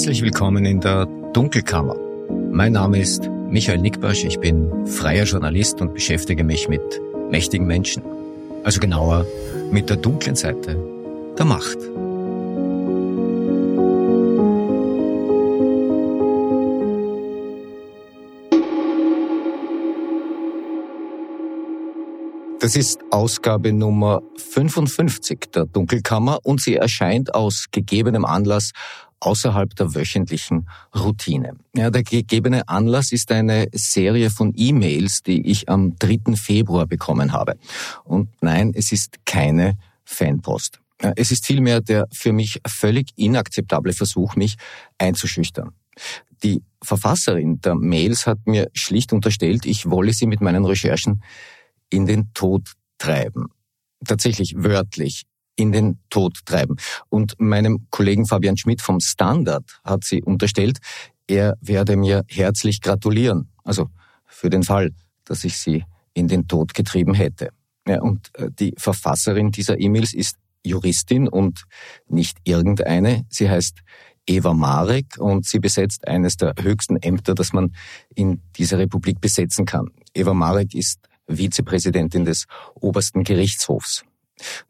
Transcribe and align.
Herzlich 0.00 0.22
willkommen 0.22 0.64
in 0.64 0.80
der 0.80 1.04
Dunkelkammer. 1.34 1.94
Mein 2.50 2.72
Name 2.72 2.98
ist 2.98 3.28
Michael 3.50 3.80
Nickbasch, 3.80 4.24
ich 4.24 4.40
bin 4.40 4.86
freier 4.86 5.24
Journalist 5.24 5.78
und 5.82 5.92
beschäftige 5.92 6.42
mich 6.42 6.70
mit 6.70 6.80
mächtigen 7.28 7.66
Menschen. 7.66 8.02
Also 8.64 8.80
genauer 8.80 9.26
mit 9.70 9.90
der 9.90 9.98
dunklen 9.98 10.36
Seite 10.36 10.78
der 11.36 11.44
Macht. 11.44 11.76
Das 22.60 22.74
ist 22.74 23.00
Ausgabe 23.10 23.74
Nummer 23.74 24.22
55 24.38 25.50
der 25.54 25.66
Dunkelkammer 25.66 26.38
und 26.42 26.62
sie 26.62 26.76
erscheint 26.76 27.34
aus 27.34 27.66
gegebenem 27.70 28.24
Anlass 28.24 28.72
außerhalb 29.20 29.74
der 29.76 29.94
wöchentlichen 29.94 30.68
Routine. 30.94 31.56
Ja, 31.74 31.90
der 31.90 32.02
gegebene 32.02 32.68
Anlass 32.68 33.12
ist 33.12 33.30
eine 33.30 33.68
Serie 33.72 34.30
von 34.30 34.52
E-Mails, 34.56 35.22
die 35.22 35.46
ich 35.46 35.68
am 35.68 35.96
3. 35.98 36.36
Februar 36.36 36.86
bekommen 36.86 37.32
habe. 37.32 37.56
Und 38.04 38.30
nein, 38.40 38.72
es 38.74 38.92
ist 38.92 39.24
keine 39.26 39.78
Fanpost. 40.04 40.80
Es 41.16 41.30
ist 41.30 41.46
vielmehr 41.46 41.80
der 41.80 42.08
für 42.12 42.32
mich 42.32 42.60
völlig 42.66 43.10
inakzeptable 43.16 43.92
Versuch, 43.92 44.36
mich 44.36 44.56
einzuschüchtern. 44.98 45.70
Die 46.42 46.62
Verfasserin 46.82 47.60
der 47.60 47.74
Mails 47.74 48.26
hat 48.26 48.38
mir 48.46 48.70
schlicht 48.74 49.12
unterstellt, 49.12 49.66
ich 49.66 49.88
wolle 49.90 50.12
sie 50.12 50.26
mit 50.26 50.40
meinen 50.40 50.64
Recherchen 50.64 51.22
in 51.90 52.06
den 52.06 52.32
Tod 52.32 52.72
treiben. 52.98 53.48
Tatsächlich 54.04 54.54
wörtlich 54.56 55.24
in 55.60 55.72
den 55.72 55.98
Tod 56.08 56.38
treiben. 56.46 56.76
Und 57.10 57.34
meinem 57.38 57.86
Kollegen 57.90 58.26
Fabian 58.26 58.56
Schmidt 58.56 58.80
vom 58.80 58.98
Standard 59.00 59.80
hat 59.84 60.04
sie 60.04 60.22
unterstellt, 60.22 60.78
er 61.26 61.56
werde 61.60 61.96
mir 61.96 62.24
herzlich 62.28 62.80
gratulieren. 62.80 63.50
Also 63.62 63.90
für 64.24 64.48
den 64.48 64.62
Fall, 64.62 64.90
dass 65.24 65.44
ich 65.44 65.58
sie 65.58 65.84
in 66.14 66.28
den 66.28 66.48
Tod 66.48 66.72
getrieben 66.72 67.14
hätte. 67.14 67.50
Ja, 67.86 68.00
und 68.00 68.30
äh, 68.34 68.48
die 68.58 68.74
Verfasserin 68.78 69.50
dieser 69.50 69.78
E-Mails 69.78 70.14
ist 70.14 70.36
Juristin 70.64 71.28
und 71.28 71.64
nicht 72.08 72.38
irgendeine. 72.44 73.26
Sie 73.28 73.48
heißt 73.48 73.80
Eva 74.26 74.54
Marek 74.54 75.18
und 75.18 75.46
sie 75.46 75.58
besetzt 75.58 76.08
eines 76.08 76.36
der 76.36 76.54
höchsten 76.60 76.96
Ämter, 76.96 77.34
das 77.34 77.52
man 77.52 77.74
in 78.14 78.42
dieser 78.56 78.78
Republik 78.78 79.20
besetzen 79.20 79.66
kann. 79.66 79.90
Eva 80.14 80.34
Marek 80.34 80.74
ist 80.74 81.00
Vizepräsidentin 81.26 82.24
des 82.24 82.46
obersten 82.74 83.24
Gerichtshofs. 83.24 84.04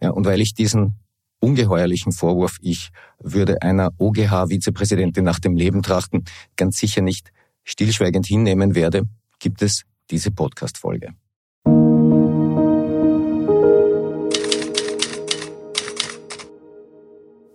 Ja, 0.00 0.10
und 0.10 0.26
weil 0.26 0.40
ich 0.40 0.54
diesen 0.54 0.96
ungeheuerlichen 1.40 2.12
Vorwurf, 2.12 2.58
ich 2.60 2.90
würde 3.18 3.62
einer 3.62 3.90
OGH-Vizepräsidentin 3.98 5.24
nach 5.24 5.40
dem 5.40 5.56
Leben 5.56 5.82
trachten, 5.82 6.24
ganz 6.56 6.78
sicher 6.78 7.02
nicht 7.02 7.32
stillschweigend 7.64 8.26
hinnehmen 8.26 8.74
werde, 8.74 9.04
gibt 9.38 9.62
es 9.62 9.84
diese 10.10 10.30
Podcast-Folge. 10.30 11.14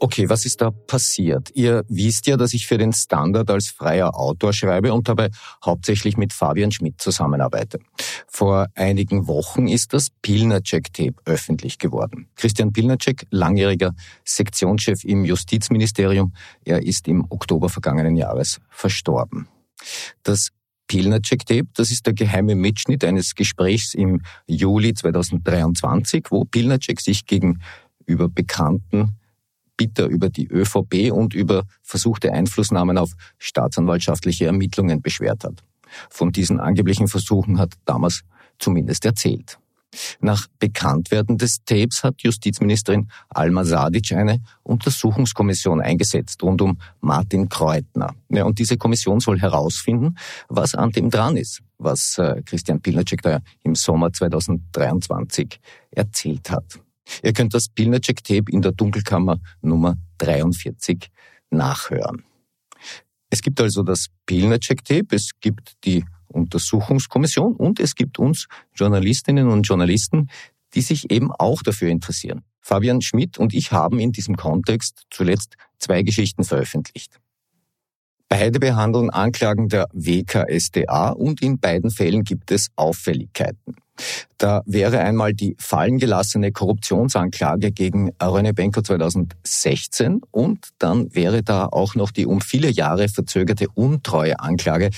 Okay, 0.05 0.29
was 0.29 0.45
ist 0.45 0.61
da 0.61 0.69
passiert? 0.69 1.49
Ihr 1.55 1.83
wisst 1.89 2.27
ja, 2.27 2.37
dass 2.37 2.53
ich 2.53 2.67
für 2.67 2.77
den 2.77 2.93
Standard 2.93 3.49
als 3.49 3.69
freier 3.69 4.15
Autor 4.15 4.53
schreibe 4.53 4.93
und 4.93 5.09
dabei 5.09 5.31
hauptsächlich 5.65 6.15
mit 6.15 6.31
Fabian 6.31 6.71
Schmidt 6.71 7.01
zusammenarbeite. 7.01 7.79
Vor 8.27 8.67
einigen 8.75 9.25
Wochen 9.25 9.67
ist 9.67 9.93
das 9.93 10.09
Pilnacek-Tape 10.21 11.15
öffentlich 11.25 11.79
geworden. 11.79 12.27
Christian 12.35 12.71
Pilnacek, 12.71 13.25
langjähriger 13.31 13.95
Sektionschef 14.23 15.03
im 15.05 15.25
Justizministerium, 15.25 16.35
er 16.63 16.83
ist 16.83 17.07
im 17.07 17.25
Oktober 17.31 17.69
vergangenen 17.69 18.15
Jahres 18.15 18.59
verstorben. 18.69 19.47
Das 20.21 20.49
Pilnacek-Tape, 20.85 21.69
das 21.73 21.89
ist 21.89 22.05
der 22.05 22.13
geheime 22.13 22.53
Mitschnitt 22.53 23.03
eines 23.03 23.33
Gesprächs 23.33 23.95
im 23.95 24.21
Juli 24.45 24.93
2023, 24.93 26.25
wo 26.29 26.45
Pilnacek 26.45 27.01
sich 27.01 27.25
gegenüber 27.25 28.29
Bekannten 28.29 29.17
bitter 29.77 30.07
über 30.07 30.29
die 30.29 30.47
ÖVP 30.47 31.11
und 31.11 31.33
über 31.33 31.63
versuchte 31.81 32.31
Einflussnahmen 32.31 32.97
auf 32.97 33.11
staatsanwaltschaftliche 33.37 34.45
Ermittlungen 34.45 35.01
beschwert 35.01 35.43
hat. 35.43 35.63
Von 36.09 36.31
diesen 36.31 36.59
angeblichen 36.59 37.07
Versuchen 37.07 37.59
hat 37.59 37.73
damals 37.85 38.21
zumindest 38.59 39.05
erzählt. 39.05 39.57
Nach 40.19 40.47
Bekanntwerden 40.59 41.37
des 41.37 41.63
Tapes 41.63 42.03
hat 42.03 42.21
Justizministerin 42.21 43.09
Alma 43.29 43.63
Sadic 43.63 44.11
eine 44.11 44.41
Untersuchungskommission 44.63 45.81
eingesetzt 45.81 46.43
rund 46.43 46.61
um 46.61 46.79
Martin 47.01 47.49
Kreutner. 47.49 48.13
Ja, 48.29 48.43
und 48.43 48.59
diese 48.59 48.77
Kommission 48.77 49.19
soll 49.19 49.39
herausfinden, 49.39 50.17
was 50.49 50.75
an 50.75 50.91
dem 50.91 51.09
dran 51.09 51.37
ist, 51.37 51.61
was 51.77 52.17
äh, 52.17 52.41
Christian 52.45 52.81
Pilnacek 52.81 53.21
da 53.21 53.39
im 53.63 53.75
Sommer 53.75 54.11
2023 54.11 55.59
erzählt 55.91 56.51
hat. 56.51 56.79
Ihr 57.23 57.33
könnt 57.33 57.53
das 57.53 57.69
Pilnacek-Tape 57.69 58.51
in 58.51 58.61
der 58.61 58.71
Dunkelkammer 58.71 59.39
Nummer 59.61 59.97
43 60.17 61.09
nachhören. 61.49 62.23
Es 63.29 63.41
gibt 63.41 63.59
also 63.59 63.83
das 63.83 64.07
Pilnacek-Tape, 64.25 65.15
es 65.15 65.31
gibt 65.39 65.73
die 65.83 66.05
Untersuchungskommission 66.27 67.55
und 67.55 67.79
es 67.79 67.95
gibt 67.95 68.19
uns 68.19 68.47
Journalistinnen 68.73 69.47
und 69.47 69.63
Journalisten, 69.63 70.29
die 70.73 70.81
sich 70.81 71.09
eben 71.11 71.31
auch 71.31 71.61
dafür 71.61 71.89
interessieren. 71.89 72.43
Fabian 72.61 73.01
Schmidt 73.01 73.37
und 73.37 73.53
ich 73.53 73.71
haben 73.71 73.99
in 73.99 74.11
diesem 74.11 74.35
Kontext 74.35 75.03
zuletzt 75.09 75.55
zwei 75.79 76.01
Geschichten 76.03 76.43
veröffentlicht. 76.43 77.19
Beide 78.27 78.59
behandeln 78.59 79.11
Anklagen 79.11 79.69
der 79.69 79.87
WKSDA 79.93 81.09
und 81.09 81.41
in 81.41 81.59
beiden 81.59 81.91
Fällen 81.91 82.23
gibt 82.23 82.51
es 82.51 82.69
Auffälligkeiten. 82.75 83.75
Da 84.37 84.61
wäre 84.65 84.99
einmal 84.99 85.33
die 85.33 85.55
fallengelassene 85.59 86.51
Korruptionsanklage 86.51 87.71
gegen 87.71 88.11
René 88.13 88.53
Benko 88.53 88.81
2016 88.81 90.21
und 90.31 90.69
dann 90.79 91.13
wäre 91.15 91.43
da 91.43 91.65
auch 91.65 91.95
noch 91.95 92.11
die 92.11 92.25
um 92.25 92.41
viele 92.41 92.69
Jahre 92.69 93.07
verzögerte 93.07 93.67
Untreueanklage 93.73 94.89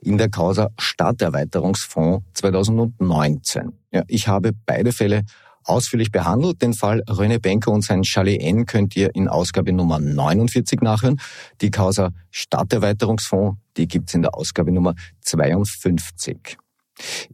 in 0.00 0.18
der 0.18 0.30
Causa 0.30 0.70
Stadterweiterungsfonds 0.78 2.24
2019. 2.34 3.72
Ja, 3.92 4.02
ich 4.08 4.28
habe 4.28 4.52
beide 4.64 4.92
Fälle 4.92 5.24
ausführlich 5.66 6.10
behandelt. 6.10 6.62
Den 6.62 6.74
Fall 6.74 7.02
René 7.02 7.38
Benko 7.38 7.72
und 7.72 7.82
sein 7.82 8.04
Chalet 8.04 8.40
N 8.40 8.66
könnt 8.66 8.96
ihr 8.96 9.14
in 9.14 9.28
Ausgabe 9.28 9.72
Nummer 9.72 9.98
49 9.98 10.80
nachhören. 10.80 11.20
Die 11.60 11.70
Causa 11.70 12.10
Stadterweiterungsfonds, 12.30 13.58
die 13.76 13.88
gibt's 13.88 14.14
in 14.14 14.22
der 14.22 14.34
Ausgabe 14.34 14.72
Nummer 14.72 14.94
52. 15.22 16.56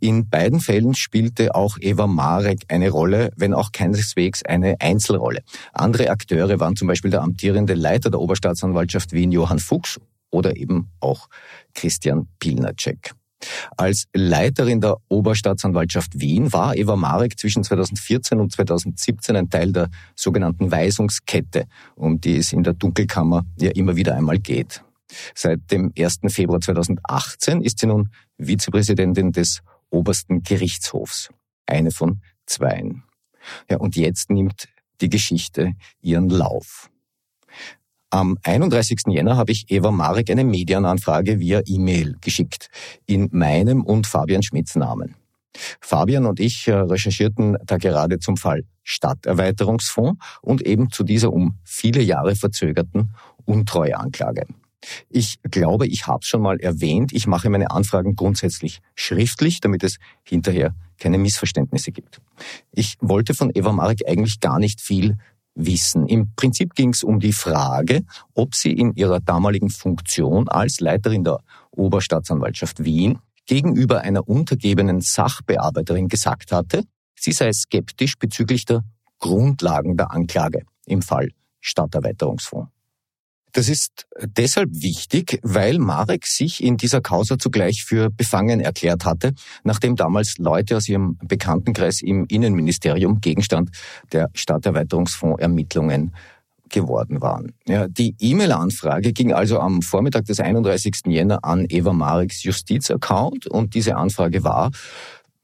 In 0.01 0.29
beiden 0.29 0.61
Fällen 0.61 0.95
spielte 0.95 1.55
auch 1.55 1.79
Eva 1.81 2.07
Marek 2.07 2.65
eine 2.69 2.91
Rolle, 2.91 3.31
wenn 3.37 3.55
auch 3.55 3.73
keineswegs 3.73 4.45
eine 4.45 4.81
Einzelrolle. 4.81 5.43
Andere 5.73 6.11
Akteure 6.11 6.61
waren 6.61 6.77
zum 6.77 6.89
Beispiel 6.89 7.11
der 7.11 7.23
amtierende 7.23 7.75
Leiter 7.75 8.11
der 8.11 8.21
Oberstaatsanwaltschaft 8.21 9.13
Wien, 9.13 9.33
Johann 9.33 9.59
Fuchs, 9.59 10.01
oder 10.31 10.57
eben 10.57 10.89
auch 11.01 11.29
Christian 11.75 12.27
Pilnacek. 12.41 13.15
Als 13.77 14.07
Leiterin 14.15 14.81
der 14.81 14.97
Oberstaatsanwaltschaft 15.09 16.21
Wien 16.21 16.53
war 16.53 16.77
Eva 16.77 16.97
Marek 16.97 17.39
zwischen 17.39 17.65
2014 17.65 18.39
und 18.39 18.53
2017 18.53 19.37
ein 19.37 19.51
Teil 19.51 19.73
der 19.73 19.91
sogenannten 20.15 20.71
Weisungskette, 20.71 21.65
um 21.97 22.21
die 22.21 22.37
es 22.37 22.53
in 22.53 22.63
der 22.63 22.75
Dunkelkammer 22.75 23.45
ja 23.59 23.71
immer 23.73 23.97
wieder 23.97 24.15
einmal 24.15 24.39
geht. 24.39 24.83
Seit 25.35 25.71
dem 25.71 25.93
1. 25.99 26.21
Februar 26.29 26.61
2018 26.61 27.63
ist 27.63 27.79
sie 27.79 27.87
nun 27.87 28.11
Vizepräsidentin 28.39 29.33
des 29.33 29.63
obersten 29.91 30.43
Gerichtshofs. 30.43 31.31
Eine 31.67 31.91
von 31.91 32.21
zweien. 32.47 33.05
Ja, 33.71 33.79
und 33.79 33.97
jetzt 33.97 34.31
nimmt 34.31 34.69
die 35.01 35.09
Geschichte 35.09 35.73
ihren 36.01 36.29
Lauf. 36.29 36.91
Am 38.11 38.37
31. 38.43 39.05
Jänner 39.09 39.37
habe 39.37 39.53
ich 39.53 39.71
Eva 39.71 39.91
Marek 39.91 40.31
eine 40.31 40.45
Medienanfrage 40.45 41.41
via 41.41 41.63
E-Mail 41.65 42.17
geschickt, 42.21 42.69
in 43.07 43.31
meinem 43.33 43.83
und 43.83 44.07
Fabian 44.07 44.43
Schmidts 44.43 44.77
Namen. 44.77 45.15
Fabian 45.81 46.27
und 46.27 46.41
ich 46.41 46.69
äh, 46.69 46.73
recherchierten 46.73 47.57
da 47.65 47.79
gerade 47.79 48.19
zum 48.19 48.37
Fall 48.37 48.65
Stadterweiterungsfonds 48.83 50.23
und 50.43 50.63
eben 50.63 50.91
zu 50.91 51.05
dieser 51.05 51.33
um 51.33 51.59
viele 51.65 52.03
Jahre 52.03 52.37
verzögerten 52.37 53.15
Untreueanklage. 53.45 54.47
Ich 55.09 55.39
glaube, 55.43 55.87
ich 55.87 56.07
habe 56.07 56.21
es 56.23 56.29
schon 56.29 56.43
mal 56.43 56.59
erwähnt, 56.61 57.13
ich 57.13 57.27
mache 57.27 57.51
meine 57.51 57.71
Anfragen 57.71 58.17
grundsätzlich 58.17 58.81
schriftlich, 58.95 59.61
damit 59.61 59.85
es 59.85 59.99
hinterher 60.25 60.75
keine 60.99 61.19
Missverständnisse 61.19 61.93
gibt. 61.93 62.21
Ich 62.73 62.97
wollte 63.01 63.35
von 63.35 63.51
Eva 63.55 63.73
Marek 63.73 64.09
eigentlich 64.09 64.41
gar 64.41 64.59
nicht 64.59 64.81
viel 64.81 65.17
wissen. 65.55 66.07
Im 66.07 66.35
Prinzip 66.35 66.75
ging 66.75 66.91
es 66.91 67.03
um 67.03 67.21
die 67.21 67.33
Frage, 67.33 68.03
ob 68.35 68.55
sie 68.55 68.73
in 68.73 68.95
ihrer 68.95 69.21
damaligen 69.21 69.71
Funktion 69.71 70.49
als 70.49 70.81
Leiterin 70.81 71.25
der 71.25 71.39
Oberstaatsanwaltschaft 71.73 72.85
Wien 72.85 73.19
gegenüber 73.47 74.01
einer 74.01 74.29
untergebenen 74.29 75.01
Sachbearbeiterin 75.01 76.09
gesagt 76.09 76.53
hatte, 76.53 76.85
sie 77.19 77.33
sei 77.33 77.53
skeptisch 77.53 78.17
bezüglich 78.19 78.65
der 78.65 78.85
Grundlagen 79.19 79.97
der 79.97 80.13
Anklage 80.13 80.63
im 80.87 81.03
Fall 81.03 81.31
Stadterweiterungsfonds. 81.61 82.71
Das 83.53 83.69
ist 83.69 84.07
deshalb 84.19 84.71
wichtig, 84.73 85.39
weil 85.43 85.79
Marek 85.79 86.27
sich 86.27 86.63
in 86.63 86.79
dieser 86.79 87.03
Causa 87.03 87.39
zugleich 87.39 87.85
für 87.85 88.11
befangen 88.11 88.61
erklärt 88.61 89.05
hatte, 89.05 89.35
nachdem 89.63 89.95
damals 89.95 90.39
Leute 90.39 90.77
aus 90.77 90.89
ihrem 90.89 91.19
Bekanntenkreis 91.23 92.01
im 92.01 92.25
Innenministerium 92.27 93.21
Gegenstand 93.21 93.71
der 94.13 94.31
Stadterweiterungsfondsermittlungen 94.33 96.13
geworden 96.71 97.21
waren. 97.21 97.53
Ja, 97.67 97.87
die 97.87 98.17
E-Mail-Anfrage 98.19 99.13
ging 99.13 99.33
also 99.33 99.61
am 99.61 99.83
Vormittag 99.83 100.25
des 100.25 100.41
31. 100.41 101.03
Jänner 101.07 101.45
an 101.45 101.67
Eva 101.69 101.93
Mareks 101.93 102.43
Justizaccount 102.43 103.47
und 103.47 103.75
diese 103.75 103.97
Anfrage 103.97 104.43
war, 104.43 104.71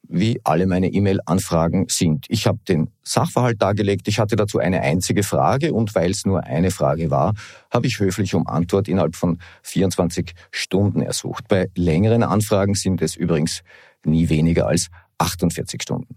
wie 0.08 0.40
alle 0.44 0.66
meine 0.66 0.88
E-Mail-Anfragen 0.88 1.86
sind. 1.88 2.26
Ich 2.28 2.46
habe 2.46 2.58
den 2.66 2.90
Sachverhalt 3.02 3.60
dargelegt, 3.60 4.08
ich 4.08 4.18
hatte 4.18 4.36
dazu 4.36 4.58
eine 4.58 4.80
einzige 4.80 5.22
Frage 5.22 5.72
und 5.72 5.94
weil 5.94 6.10
es 6.10 6.24
nur 6.24 6.44
eine 6.44 6.70
Frage 6.70 7.10
war, 7.10 7.34
habe 7.70 7.86
ich 7.86 8.00
höflich 8.00 8.34
um 8.34 8.46
Antwort 8.46 8.88
innerhalb 8.88 9.16
von 9.16 9.38
24 9.62 10.32
Stunden 10.50 11.02
ersucht. 11.02 11.46
Bei 11.48 11.68
längeren 11.74 12.22
Anfragen 12.22 12.74
sind 12.74 13.02
es 13.02 13.16
übrigens 13.16 13.62
nie 14.04 14.28
weniger 14.28 14.66
als 14.66 14.88
48 15.18 15.82
Stunden. 15.82 16.16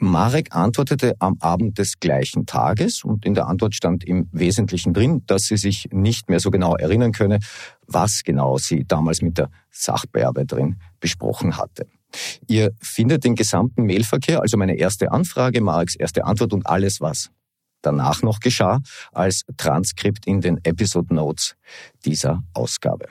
Marek 0.00 0.54
antwortete 0.54 1.14
am 1.18 1.36
Abend 1.40 1.78
des 1.78 1.98
gleichen 1.98 2.46
Tages 2.46 3.02
und 3.02 3.26
in 3.26 3.34
der 3.34 3.48
Antwort 3.48 3.74
stand 3.74 4.04
im 4.04 4.28
Wesentlichen 4.30 4.94
drin, 4.94 5.22
dass 5.26 5.44
sie 5.44 5.56
sich 5.56 5.88
nicht 5.90 6.28
mehr 6.28 6.38
so 6.38 6.50
genau 6.50 6.76
erinnern 6.76 7.12
könne, 7.12 7.40
was 7.86 8.22
genau 8.22 8.58
sie 8.58 8.84
damals 8.84 9.22
mit 9.22 9.38
der 9.38 9.50
Sachbearbeiterin 9.70 10.76
besprochen 11.00 11.56
hatte. 11.56 11.86
Ihr 12.46 12.72
findet 12.80 13.24
den 13.24 13.34
gesamten 13.34 13.84
Mailverkehr, 13.84 14.40
also 14.40 14.56
meine 14.56 14.76
erste 14.76 15.12
Anfrage, 15.12 15.60
Mareks 15.60 15.94
erste 15.96 16.24
Antwort 16.24 16.52
und 16.52 16.66
alles, 16.66 17.00
was 17.00 17.30
danach 17.82 18.22
noch 18.22 18.40
geschah, 18.40 18.80
als 19.12 19.44
Transkript 19.56 20.26
in 20.26 20.40
den 20.40 20.58
Episode 20.64 21.14
Notes 21.14 21.56
dieser 22.04 22.42
Ausgabe. 22.54 23.06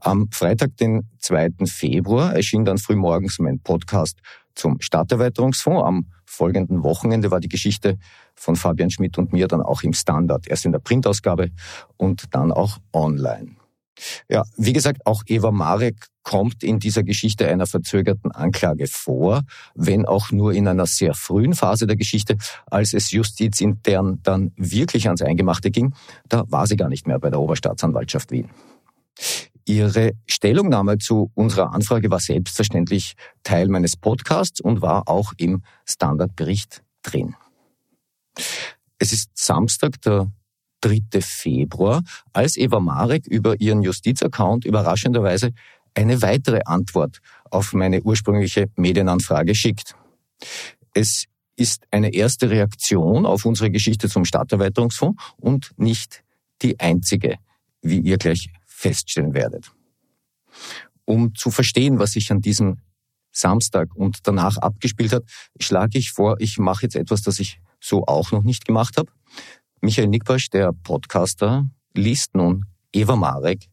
Am 0.00 0.30
Freitag, 0.30 0.76
den 0.76 1.08
2. 1.18 1.66
Februar, 1.66 2.34
erschien 2.34 2.64
dann 2.64 2.78
frühmorgens 2.78 3.38
mein 3.38 3.60
Podcast 3.60 4.20
zum 4.54 4.80
Stadterweiterungsfonds. 4.80 5.84
Am 5.84 6.06
folgenden 6.24 6.82
Wochenende 6.82 7.30
war 7.30 7.40
die 7.40 7.48
Geschichte 7.48 7.98
von 8.34 8.56
Fabian 8.56 8.90
Schmidt 8.90 9.18
und 9.18 9.32
mir 9.32 9.46
dann 9.46 9.60
auch 9.60 9.82
im 9.82 9.92
Standard, 9.92 10.48
erst 10.48 10.64
in 10.64 10.72
der 10.72 10.78
Printausgabe 10.78 11.50
und 11.96 12.34
dann 12.34 12.52
auch 12.52 12.78
online. 12.92 13.57
Ja, 14.28 14.44
wie 14.56 14.72
gesagt, 14.72 15.06
auch 15.06 15.22
Eva 15.26 15.50
Marek 15.50 16.06
kommt 16.22 16.62
in 16.62 16.78
dieser 16.78 17.02
Geschichte 17.02 17.48
einer 17.48 17.66
verzögerten 17.66 18.32
Anklage 18.32 18.86
vor, 18.86 19.42
wenn 19.74 20.04
auch 20.04 20.30
nur 20.30 20.52
in 20.52 20.68
einer 20.68 20.86
sehr 20.86 21.14
frühen 21.14 21.54
Phase 21.54 21.86
der 21.86 21.96
Geschichte, 21.96 22.36
als 22.66 22.92
es 22.92 23.10
justizintern 23.10 24.20
dann 24.22 24.52
wirklich 24.56 25.06
ans 25.06 25.22
Eingemachte 25.22 25.70
ging, 25.70 25.94
da 26.28 26.44
war 26.48 26.66
sie 26.66 26.76
gar 26.76 26.88
nicht 26.90 27.06
mehr 27.06 27.18
bei 27.18 27.30
der 27.30 27.40
Oberstaatsanwaltschaft 27.40 28.30
Wien. 28.30 28.50
Ihre 29.64 30.12
Stellungnahme 30.26 30.98
zu 30.98 31.30
unserer 31.34 31.74
Anfrage 31.74 32.10
war 32.10 32.20
selbstverständlich 32.20 33.14
Teil 33.42 33.68
meines 33.68 33.96
Podcasts 33.96 34.60
und 34.60 34.80
war 34.80 35.08
auch 35.08 35.32
im 35.36 35.62
Standardbericht 35.84 36.82
drin. 37.02 37.36
Es 38.98 39.12
ist 39.12 39.30
Samstag, 39.34 40.00
der 40.02 40.30
3. 40.80 41.20
Februar, 41.20 42.02
als 42.32 42.56
Eva 42.56 42.80
Marek 42.80 43.26
über 43.26 43.60
ihren 43.60 43.82
Justizaccount 43.82 44.64
überraschenderweise 44.64 45.52
eine 45.94 46.22
weitere 46.22 46.60
Antwort 46.64 47.20
auf 47.50 47.72
meine 47.72 48.02
ursprüngliche 48.02 48.70
Medienanfrage 48.76 49.54
schickt. 49.54 49.94
Es 50.94 51.24
ist 51.56 51.86
eine 51.90 52.14
erste 52.14 52.50
Reaktion 52.50 53.26
auf 53.26 53.44
unsere 53.44 53.70
Geschichte 53.70 54.08
zum 54.08 54.24
Stadterweiterungsfonds 54.24 55.20
und 55.38 55.72
nicht 55.76 56.22
die 56.62 56.78
einzige, 56.78 57.38
wie 57.82 57.98
ihr 57.98 58.16
gleich 58.16 58.50
feststellen 58.64 59.34
werdet. 59.34 59.72
Um 61.04 61.34
zu 61.34 61.50
verstehen, 61.50 61.98
was 61.98 62.12
sich 62.12 62.30
an 62.30 62.40
diesem 62.40 62.78
Samstag 63.32 63.94
und 63.94 64.18
danach 64.26 64.56
abgespielt 64.58 65.12
hat, 65.12 65.24
schlage 65.60 65.98
ich 65.98 66.12
vor, 66.12 66.36
ich 66.38 66.58
mache 66.58 66.82
jetzt 66.82 66.96
etwas, 66.96 67.22
das 67.22 67.38
ich 67.40 67.60
so 67.80 68.04
auch 68.06 68.32
noch 68.32 68.42
nicht 68.42 68.64
gemacht 68.64 68.96
habe. 68.96 69.10
Michael 69.80 70.08
Nickbasch, 70.08 70.50
der 70.50 70.72
Podcaster, 70.72 71.70
liest 71.94 72.34
nun 72.34 72.64
Eva 72.92 73.14
Marek, 73.14 73.68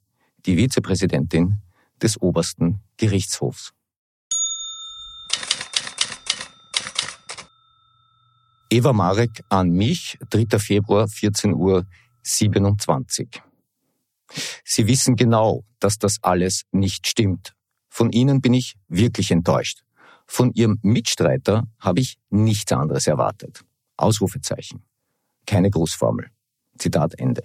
die 0.46 0.56
Vizepräsidentin 0.56 1.62
des 2.00 2.22
obersten 2.22 2.80
Gerichtshofs. 2.98 3.74
Eva 8.70 8.94
Marek 8.94 9.44
an 9.50 9.72
mich, 9.72 10.20
3. 10.30 10.60
Februar, 10.60 11.08
14 11.08 11.56
Uhr 11.56 11.88
27. 12.22 13.42
Sie 14.64 14.88
wissen 14.88 15.16
genau, 15.16 15.64
dass 15.80 15.98
das 15.98 16.18
alles 16.22 16.66
nicht 16.72 17.08
stimmt. 17.08 17.56
Von 17.90 18.12
Ihnen 18.12 18.42
bin 18.42 18.54
ich 18.54 18.76
wirklich 18.90 19.32
enttäuscht. 19.32 19.84
Von 20.28 20.52
Ihrem 20.54 20.78
Mitstreiter 20.84 21.68
habe 21.80 22.02
ich 22.02 22.18
nichts 22.30 22.72
anderes 22.72 23.08
erwartet. 23.08 23.64
Ausrufezeichen 23.98 24.84
keine 25.46 25.70
Großformel. 25.70 26.28
Zitat 26.78 27.18
Ende. 27.18 27.44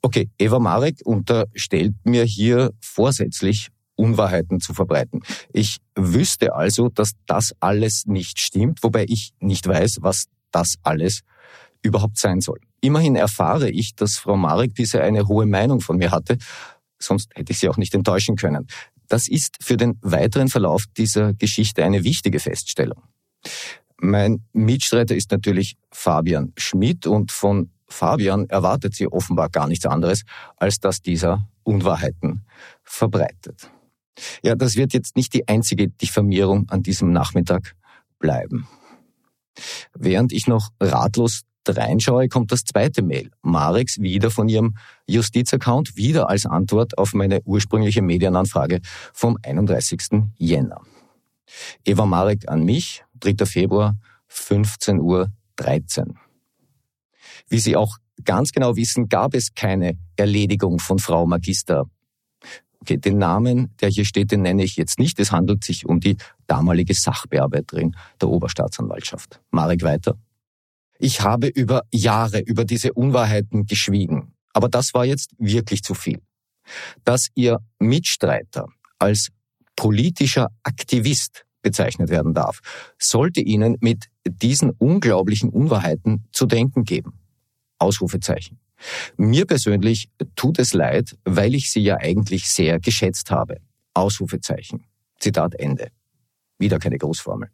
Okay, 0.00 0.30
Eva 0.38 0.58
Marek 0.58 1.00
unterstellt 1.04 1.94
mir 2.04 2.24
hier 2.24 2.72
vorsätzlich 2.80 3.68
Unwahrheiten 3.94 4.60
zu 4.60 4.74
verbreiten. 4.74 5.20
Ich 5.52 5.78
wüsste 5.94 6.54
also, 6.54 6.88
dass 6.88 7.12
das 7.26 7.52
alles 7.60 8.06
nicht 8.06 8.40
stimmt, 8.40 8.82
wobei 8.82 9.04
ich 9.08 9.32
nicht 9.38 9.66
weiß, 9.66 9.98
was 10.00 10.26
das 10.50 10.74
alles 10.82 11.20
überhaupt 11.82 12.18
sein 12.18 12.40
soll. 12.40 12.58
Immerhin 12.80 13.16
erfahre 13.16 13.70
ich, 13.70 13.94
dass 13.94 14.16
Frau 14.16 14.36
Marek 14.36 14.74
bisher 14.74 15.04
eine 15.04 15.28
hohe 15.28 15.46
Meinung 15.46 15.80
von 15.80 15.98
mir 15.98 16.10
hatte, 16.10 16.38
sonst 16.98 17.30
hätte 17.34 17.52
ich 17.52 17.58
sie 17.58 17.68
auch 17.68 17.76
nicht 17.76 17.94
enttäuschen 17.94 18.36
können. 18.36 18.66
Das 19.08 19.28
ist 19.28 19.56
für 19.60 19.76
den 19.76 19.98
weiteren 20.00 20.48
Verlauf 20.48 20.84
dieser 20.96 21.34
Geschichte 21.34 21.84
eine 21.84 22.02
wichtige 22.02 22.40
Feststellung. 22.40 23.02
Mein 24.04 24.42
Mitstreiter 24.52 25.14
ist 25.14 25.30
natürlich 25.30 25.76
Fabian 25.92 26.52
Schmidt 26.56 27.06
und 27.06 27.30
von 27.30 27.70
Fabian 27.86 28.48
erwartet 28.48 28.96
sie 28.96 29.06
offenbar 29.06 29.48
gar 29.48 29.68
nichts 29.68 29.86
anderes, 29.86 30.24
als 30.56 30.80
dass 30.80 31.02
dieser 31.02 31.46
Unwahrheiten 31.62 32.44
verbreitet. 32.82 33.70
Ja, 34.42 34.56
das 34.56 34.74
wird 34.74 34.92
jetzt 34.92 35.14
nicht 35.14 35.32
die 35.34 35.46
einzige 35.46 35.86
Diffamierung 35.86 36.68
an 36.68 36.82
diesem 36.82 37.12
Nachmittag 37.12 37.76
bleiben. 38.18 38.66
Während 39.94 40.32
ich 40.32 40.48
noch 40.48 40.70
ratlos 40.80 41.42
reinschaue, 41.68 42.28
kommt 42.28 42.50
das 42.50 42.64
zweite 42.64 43.02
Mail. 43.02 43.30
Marex 43.42 44.00
wieder 44.00 44.32
von 44.32 44.48
ihrem 44.48 44.74
Justizaccount, 45.06 45.96
wieder 45.96 46.28
als 46.28 46.44
Antwort 46.44 46.98
auf 46.98 47.14
meine 47.14 47.40
ursprüngliche 47.44 48.02
Medienanfrage 48.02 48.80
vom 49.12 49.38
31. 49.44 50.24
Jänner. 50.38 50.80
Eva 51.84 52.06
Marek 52.06 52.48
an 52.48 52.64
mich, 52.64 53.04
3. 53.22 53.46
Februar, 53.46 53.96
15 54.28 55.00
Uhr 55.00 55.30
13. 55.56 56.18
Wie 57.48 57.58
Sie 57.58 57.76
auch 57.76 57.96
ganz 58.24 58.52
genau 58.52 58.76
wissen, 58.76 59.08
gab 59.08 59.34
es 59.34 59.54
keine 59.54 59.98
Erledigung 60.16 60.78
von 60.78 60.98
Frau 60.98 61.26
Magister. 61.26 61.84
Okay, 62.80 62.96
den 62.96 63.18
Namen, 63.18 63.76
der 63.80 63.90
hier 63.90 64.04
steht, 64.04 64.32
den 64.32 64.42
nenne 64.42 64.64
ich 64.64 64.76
jetzt 64.76 64.98
nicht. 64.98 65.20
Es 65.20 65.30
handelt 65.30 65.62
sich 65.62 65.86
um 65.86 66.00
die 66.00 66.16
damalige 66.48 66.94
Sachbearbeiterin 66.94 67.94
der 68.20 68.28
Oberstaatsanwaltschaft. 68.28 69.40
Marek 69.50 69.82
weiter. 69.82 70.16
Ich 70.98 71.20
habe 71.20 71.46
über 71.46 71.82
Jahre 71.92 72.40
über 72.40 72.64
diese 72.64 72.92
Unwahrheiten 72.92 73.66
geschwiegen. 73.66 74.34
Aber 74.52 74.68
das 74.68 74.94
war 74.94 75.04
jetzt 75.04 75.30
wirklich 75.38 75.82
zu 75.82 75.94
viel. 75.94 76.20
Dass 77.04 77.28
Ihr 77.34 77.58
Mitstreiter 77.78 78.66
als 78.98 79.28
politischer 79.76 80.48
Aktivist 80.62 81.44
bezeichnet 81.62 82.10
werden 82.10 82.34
darf, 82.34 82.60
sollte 82.98 83.40
Ihnen 83.40 83.76
mit 83.80 84.06
diesen 84.26 84.70
unglaublichen 84.70 85.50
Unwahrheiten 85.50 86.24
zu 86.32 86.46
denken 86.46 86.84
geben. 86.84 87.14
Ausrufezeichen. 87.78 88.58
Mir 89.16 89.46
persönlich 89.46 90.10
tut 90.36 90.58
es 90.58 90.74
leid, 90.74 91.16
weil 91.24 91.54
ich 91.54 91.70
Sie 91.70 91.80
ja 91.80 91.96
eigentlich 91.96 92.48
sehr 92.48 92.80
geschätzt 92.80 93.30
habe. 93.30 93.58
Ausrufezeichen. 93.94 94.84
Zitat 95.18 95.54
Ende. 95.54 95.88
Wieder 96.58 96.78
keine 96.78 96.98
Großformel. 96.98 97.48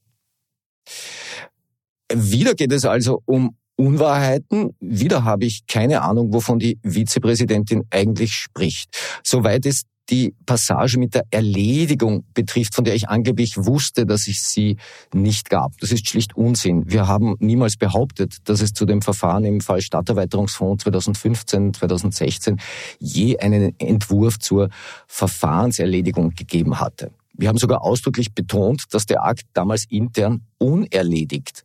Wieder 2.12 2.55
geht 2.55 2.73
es 2.73 2.85
also 2.85 3.23
um 3.27 3.57
Unwahrheiten. 3.77 4.75
Wieder 4.81 5.25
habe 5.25 5.45
ich 5.45 5.67
keine 5.67 6.03
Ahnung, 6.03 6.33
wovon 6.33 6.59
die 6.59 6.79
Vizepräsidentin 6.83 7.85
eigentlich 7.91 8.33
spricht. 8.33 8.97
Soweit 9.23 9.67
es 9.67 9.85
die 10.11 10.35
Passage 10.47 10.99
mit 10.99 11.15
der 11.15 11.25
Erledigung 11.31 12.25
betrifft, 12.35 12.75
von 12.75 12.85
der 12.85 12.95
ich 12.95 13.09
angeblich 13.09 13.57
wusste, 13.57 14.07
dass 14.07 14.27
ich 14.27 14.43
sie 14.43 14.77
nicht 15.12 15.50
gab. 15.50 15.79
Das 15.81 15.93
ist 15.93 16.09
schlicht 16.09 16.37
Unsinn. 16.37 16.91
Wir 16.91 17.07
haben 17.07 17.37
niemals 17.41 17.77
behauptet, 17.77 18.37
dass 18.45 18.62
es 18.62 18.73
zu 18.73 18.87
dem 18.87 19.03
Verfahren 19.03 19.45
im 19.45 19.61
Fall 19.61 19.83
Stadterweiterungsfonds 19.83 20.85
2015, 20.85 21.75
2016 21.75 22.61
je 22.99 23.38
einen 23.38 23.79
Entwurf 23.79 24.38
zur 24.38 24.71
Verfahrenserledigung 25.07 26.31
gegeben 26.31 26.81
hatte. 26.81 27.11
Wir 27.35 27.49
haben 27.49 27.59
sogar 27.59 27.83
ausdrücklich 27.83 28.33
betont, 28.33 28.85
dass 28.91 29.07
der 29.07 29.25
Akt 29.25 29.45
damals 29.53 29.85
intern 29.88 30.43
unerledigt 30.59 31.65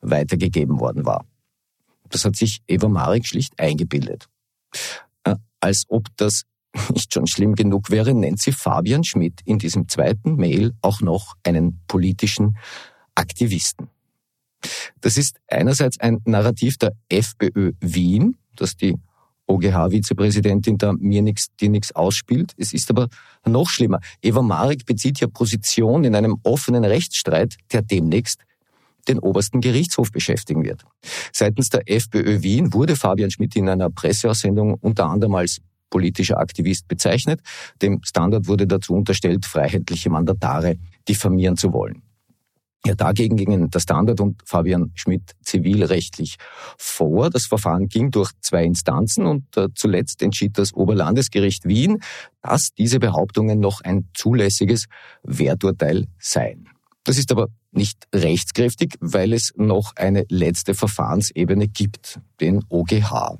weitergegeben 0.00 0.80
worden 0.80 1.04
war. 1.04 1.24
Das 2.08 2.24
hat 2.24 2.36
sich 2.36 2.62
Eva 2.66 2.88
Marek 2.88 3.26
schlicht 3.26 3.58
eingebildet. 3.58 4.28
Äh, 5.24 5.36
als 5.60 5.84
ob 5.88 6.06
das 6.16 6.44
nicht 6.92 7.12
schon 7.12 7.26
schlimm 7.26 7.54
genug 7.54 7.90
wäre, 7.90 8.14
nennt 8.14 8.40
sie 8.40 8.52
Fabian 8.52 9.04
Schmidt 9.04 9.40
in 9.44 9.58
diesem 9.58 9.88
zweiten 9.88 10.36
Mail 10.36 10.72
auch 10.82 11.00
noch 11.00 11.34
einen 11.44 11.80
politischen 11.86 12.56
Aktivisten. 13.14 13.88
Das 15.00 15.16
ist 15.16 15.40
einerseits 15.48 15.98
ein 16.00 16.20
Narrativ 16.24 16.76
der 16.76 16.92
FPÖ 17.08 17.72
Wien, 17.80 18.36
das 18.56 18.76
die 18.76 18.94
OGH-Vizepräsidentin 19.46 20.78
da 20.78 20.92
mir 20.92 21.22
nichts, 21.22 21.48
dir 21.56 21.70
nichts 21.70 21.92
ausspielt. 21.92 22.54
Es 22.56 22.72
ist 22.72 22.90
aber 22.90 23.08
noch 23.44 23.68
schlimmer. 23.68 24.00
Eva 24.22 24.42
Marek 24.42 24.86
bezieht 24.86 25.20
ja 25.20 25.26
Position 25.26 26.04
in 26.04 26.14
einem 26.14 26.36
offenen 26.44 26.84
Rechtsstreit, 26.84 27.56
der 27.72 27.82
demnächst 27.82 28.42
den 29.08 29.18
obersten 29.18 29.60
Gerichtshof 29.60 30.12
beschäftigen 30.12 30.62
wird. 30.62 30.84
Seitens 31.32 31.70
der 31.70 31.90
FPÖ 31.90 32.42
Wien 32.42 32.72
wurde 32.72 32.96
Fabian 32.96 33.30
Schmidt 33.30 33.56
in 33.56 33.68
einer 33.68 33.90
Presseaussendung 33.90 34.74
unter 34.74 35.06
anderem 35.06 35.34
als 35.34 35.60
politischer 35.90 36.38
Aktivist 36.38 36.88
bezeichnet. 36.88 37.40
Dem 37.82 38.00
Standard 38.02 38.48
wurde 38.48 38.66
dazu 38.66 38.94
unterstellt, 38.94 39.44
freiheitliche 39.44 40.10
Mandatare 40.10 40.76
diffamieren 41.08 41.56
zu 41.56 41.72
wollen. 41.72 42.02
Ja, 42.86 42.94
dagegen 42.94 43.36
gingen 43.36 43.68
der 43.68 43.80
Standard 43.80 44.20
und 44.20 44.40
Fabian 44.46 44.92
Schmidt 44.94 45.32
zivilrechtlich 45.42 46.36
vor. 46.78 47.28
Das 47.28 47.44
Verfahren 47.44 47.88
ging 47.88 48.10
durch 48.10 48.30
zwei 48.40 48.64
Instanzen 48.64 49.26
und 49.26 49.54
äh, 49.58 49.68
zuletzt 49.74 50.22
entschied 50.22 50.56
das 50.56 50.72
Oberlandesgericht 50.72 51.66
Wien, 51.66 51.98
dass 52.40 52.70
diese 52.78 52.98
Behauptungen 52.98 53.60
noch 53.60 53.82
ein 53.82 54.08
zulässiges 54.14 54.86
Werturteil 55.22 56.06
seien. 56.18 56.70
Das 57.04 57.18
ist 57.18 57.30
aber 57.32 57.48
nicht 57.72 58.06
rechtskräftig, 58.14 58.94
weil 59.00 59.32
es 59.32 59.52
noch 59.56 59.94
eine 59.96 60.24
letzte 60.28 60.74
Verfahrensebene 60.74 61.68
gibt, 61.68 62.20
den 62.40 62.64
OGH. 62.68 63.38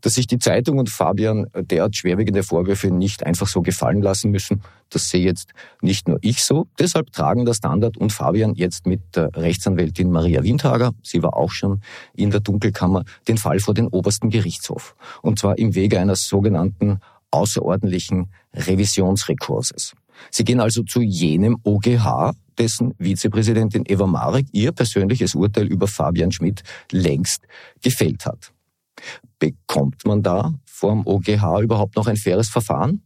Dass 0.00 0.14
sich 0.14 0.26
die 0.26 0.38
Zeitung 0.38 0.78
und 0.78 0.88
Fabian 0.88 1.46
derart 1.54 1.94
schwerwiegende 1.94 2.42
Vorwürfe 2.42 2.90
nicht 2.90 3.24
einfach 3.24 3.46
so 3.46 3.62
gefallen 3.62 4.00
lassen 4.00 4.30
müssen, 4.30 4.62
das 4.88 5.08
sehe 5.08 5.22
jetzt 5.22 5.50
nicht 5.80 6.08
nur 6.08 6.18
ich 6.22 6.42
so. 6.42 6.66
Deshalb 6.78 7.12
tragen 7.12 7.44
der 7.44 7.54
Standard 7.54 7.96
und 7.96 8.12
Fabian 8.12 8.54
jetzt 8.54 8.86
mit 8.86 9.00
der 9.14 9.30
Rechtsanwältin 9.36 10.10
Maria 10.10 10.42
Windhager, 10.42 10.92
sie 11.02 11.22
war 11.22 11.36
auch 11.36 11.50
schon 11.50 11.82
in 12.14 12.30
der 12.30 12.40
Dunkelkammer, 12.40 13.04
den 13.28 13.38
Fall 13.38 13.60
vor 13.60 13.74
den 13.74 13.88
obersten 13.88 14.30
Gerichtshof. 14.30 14.96
Und 15.20 15.38
zwar 15.38 15.58
im 15.58 15.74
Wege 15.74 16.00
eines 16.00 16.26
sogenannten 16.26 17.00
außerordentlichen 17.30 18.30
Revisionsrekurses. 18.54 19.94
Sie 20.30 20.44
gehen 20.44 20.60
also 20.60 20.82
zu 20.82 21.00
jenem 21.00 21.58
OGH, 21.64 22.32
dessen 22.58 22.94
Vizepräsidentin 22.98 23.84
Eva 23.86 24.06
Marek 24.06 24.46
ihr 24.52 24.72
persönliches 24.72 25.34
Urteil 25.34 25.66
über 25.66 25.86
Fabian 25.86 26.32
Schmidt 26.32 26.62
längst 26.90 27.46
gefällt 27.80 28.26
hat. 28.26 28.52
Bekommt 29.38 30.04
man 30.04 30.22
da 30.22 30.54
vorm 30.64 31.06
OGH 31.06 31.60
überhaupt 31.62 31.96
noch 31.96 32.06
ein 32.06 32.16
faires 32.16 32.48
Verfahren? 32.48 33.02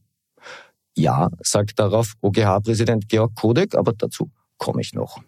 Ja, 0.97 1.29
sagt 1.41 1.79
darauf 1.79 2.15
OGH-Präsident 2.23 3.09
Georg 3.09 3.35
Kodek, 3.35 3.75
aber 3.75 3.93
dazu 3.93 4.31
komme 4.57 4.81
ich 4.81 4.95
noch. 4.95 5.21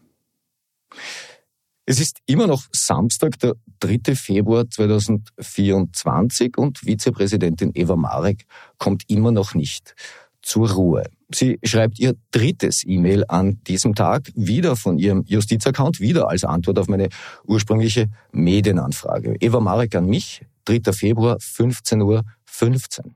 Es 1.90 2.00
ist 2.00 2.18
immer 2.26 2.46
noch 2.46 2.64
Samstag, 2.72 3.38
der 3.38 3.54
3. 3.80 4.14
Februar 4.14 4.68
2024 4.68 6.58
und 6.58 6.78
Vizepräsidentin 6.80 7.72
Eva 7.75 7.96
Marek 7.96 8.44
kommt 8.76 9.04
immer 9.08 9.32
noch 9.32 9.54
nicht 9.54 9.94
zur 10.42 10.70
Ruhe. 10.70 11.04
Sie 11.30 11.58
schreibt 11.62 11.99
ihr 11.99 12.14
drittes 12.30 12.85
E-Mail 12.87 13.25
an 13.28 13.62
diesem 13.64 13.94
Tag, 13.94 14.32
wieder 14.35 14.76
von 14.76 14.99
ihrem 14.99 15.25
Justizaccount, 15.26 16.00
wieder 16.00 16.28
als 16.28 16.44
Antwort 16.44 16.78
auf 16.78 16.88
meine 16.88 17.11
ursprüngliche 17.44 18.11
Medienanfrage. 18.32 19.37
Eva 19.40 19.61
Marek 19.61 19.94
an 19.94 20.06
mich, 20.06 20.47
3. 20.64 20.92
Februar, 20.92 21.37
15 21.38 22.00
Uhr 22.00 22.25
15. 22.47 23.14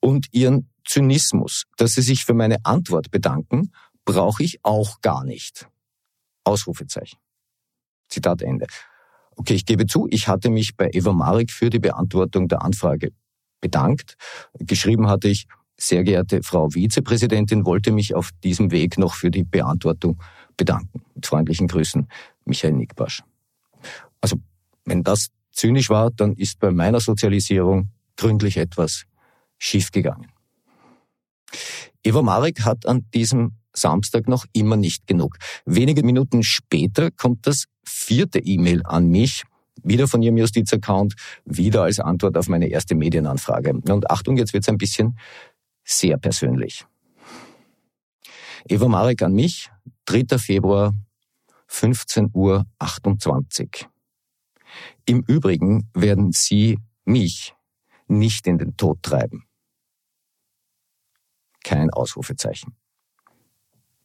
Und 0.00 0.26
ihren 0.32 0.70
Zynismus, 0.86 1.64
dass 1.76 1.92
sie 1.92 2.02
sich 2.02 2.24
für 2.24 2.34
meine 2.34 2.64
Antwort 2.64 3.10
bedanken, 3.10 3.72
brauche 4.04 4.42
ich 4.42 4.60
auch 4.62 5.00
gar 5.00 5.24
nicht. 5.24 5.68
Ausrufezeichen. 6.44 7.18
Zitat 8.08 8.42
Ende. 8.42 8.66
Okay, 9.36 9.54
ich 9.54 9.66
gebe 9.66 9.86
zu, 9.86 10.06
ich 10.10 10.28
hatte 10.28 10.50
mich 10.50 10.76
bei 10.76 10.88
Eva 10.92 11.12
Marek 11.12 11.50
für 11.50 11.68
die 11.68 11.78
Beantwortung 11.78 12.48
der 12.48 12.62
Anfrage 12.62 13.12
bedankt. 13.60 14.16
Geschrieben 14.58 15.08
hatte 15.08 15.28
ich, 15.28 15.46
sehr 15.76 16.04
geehrte 16.04 16.42
Frau 16.42 16.70
Vizepräsidentin, 16.70 17.66
wollte 17.66 17.92
mich 17.92 18.14
auf 18.14 18.30
diesem 18.42 18.70
Weg 18.70 18.98
noch 18.98 19.14
für 19.14 19.30
die 19.30 19.44
Beantwortung 19.44 20.20
bedanken. 20.56 21.02
Mit 21.14 21.26
freundlichen 21.26 21.66
Grüßen, 21.66 22.08
Michael 22.44 22.74
Nickbasch. 22.74 23.22
Also, 24.20 24.36
wenn 24.84 25.02
das 25.02 25.28
zynisch 25.52 25.90
war, 25.90 26.10
dann 26.10 26.34
ist 26.34 26.58
bei 26.58 26.70
meiner 26.70 27.00
Sozialisierung 27.00 27.90
gründlich 28.16 28.56
etwas 28.56 29.04
schiefgegangen. 29.58 30.28
Eva 32.02 32.22
Marek 32.22 32.64
hat 32.64 32.86
an 32.86 33.06
diesem 33.14 33.56
Samstag 33.72 34.28
noch 34.28 34.44
immer 34.52 34.76
nicht 34.76 35.06
genug. 35.06 35.36
Wenige 35.64 36.04
Minuten 36.04 36.42
später 36.42 37.10
kommt 37.10 37.46
das 37.46 37.64
vierte 37.84 38.38
E-Mail 38.38 38.82
an 38.84 39.08
mich, 39.08 39.44
wieder 39.82 40.06
von 40.06 40.22
ihrem 40.22 40.36
Justizaccount, 40.36 41.14
wieder 41.44 41.82
als 41.82 41.98
Antwort 41.98 42.36
auf 42.36 42.48
meine 42.48 42.68
erste 42.68 42.94
Medienanfrage. 42.94 43.72
Und 43.72 44.10
Achtung, 44.10 44.36
jetzt 44.36 44.52
wird's 44.52 44.68
ein 44.68 44.78
bisschen 44.78 45.18
sehr 45.84 46.16
persönlich. 46.16 46.86
Eva 48.66 48.88
Marek 48.88 49.22
an 49.22 49.34
mich, 49.34 49.70
3. 50.06 50.38
Februar, 50.38 50.94
15 51.66 52.30
Uhr 52.32 52.66
28. 52.78 53.88
Im 55.06 55.22
Übrigen 55.26 55.90
werden 55.94 56.32
Sie 56.32 56.78
mich 57.04 57.54
nicht 58.06 58.46
in 58.46 58.58
den 58.58 58.76
Tod 58.76 59.02
treiben. 59.02 59.46
Kein 61.62 61.90
Ausrufezeichen. 61.90 62.76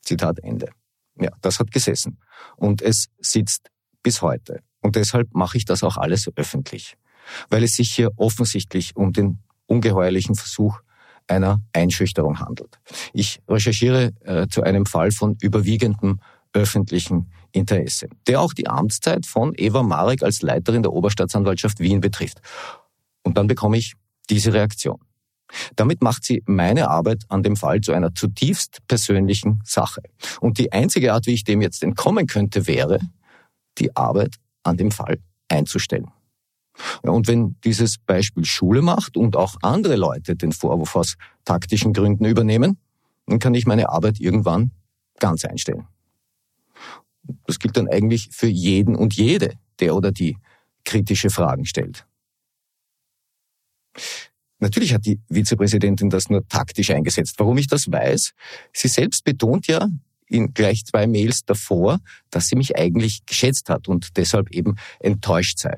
Zitat 0.01 0.39
Ende. 0.39 0.71
Ja, 1.19 1.31
das 1.41 1.59
hat 1.59 1.71
gesessen. 1.71 2.19
Und 2.55 2.81
es 2.81 3.07
sitzt 3.19 3.69
bis 4.03 4.21
heute. 4.21 4.63
Und 4.81 4.95
deshalb 4.95 5.33
mache 5.33 5.57
ich 5.57 5.65
das 5.65 5.83
auch 5.83 5.97
alles 5.97 6.29
öffentlich. 6.35 6.97
Weil 7.49 7.63
es 7.63 7.75
sich 7.75 7.91
hier 7.91 8.11
offensichtlich 8.17 8.95
um 8.95 9.11
den 9.11 9.43
ungeheuerlichen 9.67 10.35
Versuch 10.35 10.79
einer 11.29 11.61
Einschüchterung 11.73 12.39
handelt. 12.39 12.79
Ich 13.13 13.39
recherchiere 13.47 14.11
äh, 14.21 14.47
zu 14.47 14.63
einem 14.63 14.85
Fall 14.85 15.11
von 15.11 15.37
überwiegendem 15.41 16.19
öffentlichen 16.53 17.31
Interesse, 17.51 18.07
der 18.27 18.41
auch 18.41 18.53
die 18.53 18.67
Amtszeit 18.67 19.25
von 19.25 19.53
Eva 19.55 19.83
Marek 19.83 20.23
als 20.23 20.41
Leiterin 20.41 20.83
der 20.83 20.93
Oberstaatsanwaltschaft 20.93 21.79
Wien 21.79 22.01
betrifft. 22.01 22.41
Und 23.23 23.37
dann 23.37 23.47
bekomme 23.47 23.77
ich 23.77 23.93
diese 24.29 24.53
Reaktion. 24.53 24.99
Damit 25.75 26.03
macht 26.03 26.23
sie 26.23 26.43
meine 26.45 26.89
Arbeit 26.89 27.23
an 27.29 27.41
dem 27.41 27.55
Fall 27.55 27.81
zu 27.81 27.91
einer 27.91 28.13
zutiefst 28.13 28.79
persönlichen 28.87 29.61
Sache. 29.65 30.01
Und 30.39 30.59
die 30.59 30.71
einzige 30.71 31.13
Art, 31.13 31.25
wie 31.25 31.33
ich 31.33 31.43
dem 31.43 31.61
jetzt 31.61 31.81
entkommen 31.81 32.27
könnte, 32.27 32.67
wäre, 32.67 32.99
die 33.79 33.95
Arbeit 33.95 34.35
an 34.63 34.77
dem 34.77 34.91
Fall 34.91 35.17
einzustellen. 35.47 36.11
Und 37.01 37.27
wenn 37.27 37.55
dieses 37.63 37.97
Beispiel 37.97 38.45
Schule 38.45 38.81
macht 38.81 39.17
und 39.17 39.35
auch 39.35 39.55
andere 39.61 39.95
Leute 39.95 40.35
den 40.35 40.51
Vorwurf 40.51 40.95
aus 40.95 41.15
taktischen 41.45 41.93
Gründen 41.93 42.25
übernehmen, 42.25 42.77
dann 43.27 43.39
kann 43.39 43.53
ich 43.53 43.65
meine 43.65 43.89
Arbeit 43.89 44.19
irgendwann 44.19 44.71
ganz 45.19 45.45
einstellen. 45.45 45.87
Das 47.45 47.59
gilt 47.59 47.77
dann 47.77 47.87
eigentlich 47.87 48.29
für 48.31 48.47
jeden 48.47 48.95
und 48.95 49.13
jede, 49.15 49.53
der 49.79 49.95
oder 49.95 50.11
die 50.11 50.37
kritische 50.83 51.29
Fragen 51.29 51.65
stellt. 51.65 52.05
Natürlich 54.59 54.93
hat 54.93 55.05
die 55.05 55.19
Vizepräsidentin 55.29 56.09
das 56.09 56.29
nur 56.29 56.47
taktisch 56.47 56.89
eingesetzt. 56.91 57.35
Warum 57.37 57.57
ich 57.57 57.67
das 57.67 57.91
weiß? 57.91 58.33
Sie 58.73 58.87
selbst 58.87 59.23
betont 59.23 59.67
ja 59.67 59.87
in 60.27 60.53
gleich 60.53 60.85
zwei 60.85 61.07
Mails 61.07 61.43
davor, 61.45 61.99
dass 62.29 62.47
sie 62.47 62.55
mich 62.55 62.75
eigentlich 62.77 63.25
geschätzt 63.25 63.69
hat 63.69 63.87
und 63.87 64.17
deshalb 64.17 64.51
eben 64.51 64.75
enttäuscht 64.99 65.59
sei. 65.59 65.77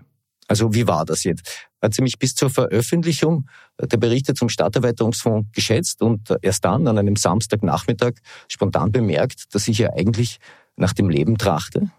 Also 0.52 0.74
wie 0.74 0.86
war 0.86 1.06
das 1.06 1.24
jetzt? 1.24 1.70
Hat 1.82 1.94
sie 1.94 2.02
mich 2.02 2.20
bis 2.20 2.36
zur 2.36 2.50
Veröffentlichung 2.50 3.50
der 3.80 3.96
Berichte 3.96 4.34
zum 4.34 4.50
Stadterweiterungsfonds 4.50 5.48
geschätzt 5.54 6.02
und 6.02 6.30
erst 6.42 6.66
dann 6.66 6.90
an 6.90 6.98
einem 6.98 7.16
Samstagnachmittag 7.16 8.16
spontan 8.50 8.92
bemerkt, 8.92 9.56
dass 9.56 9.70
ich 9.70 9.78
ja 9.78 9.94
eigentlich 9.94 10.40
nach 10.76 10.92
dem 10.92 11.08
Leben 11.08 11.38
trachte? 11.38 11.90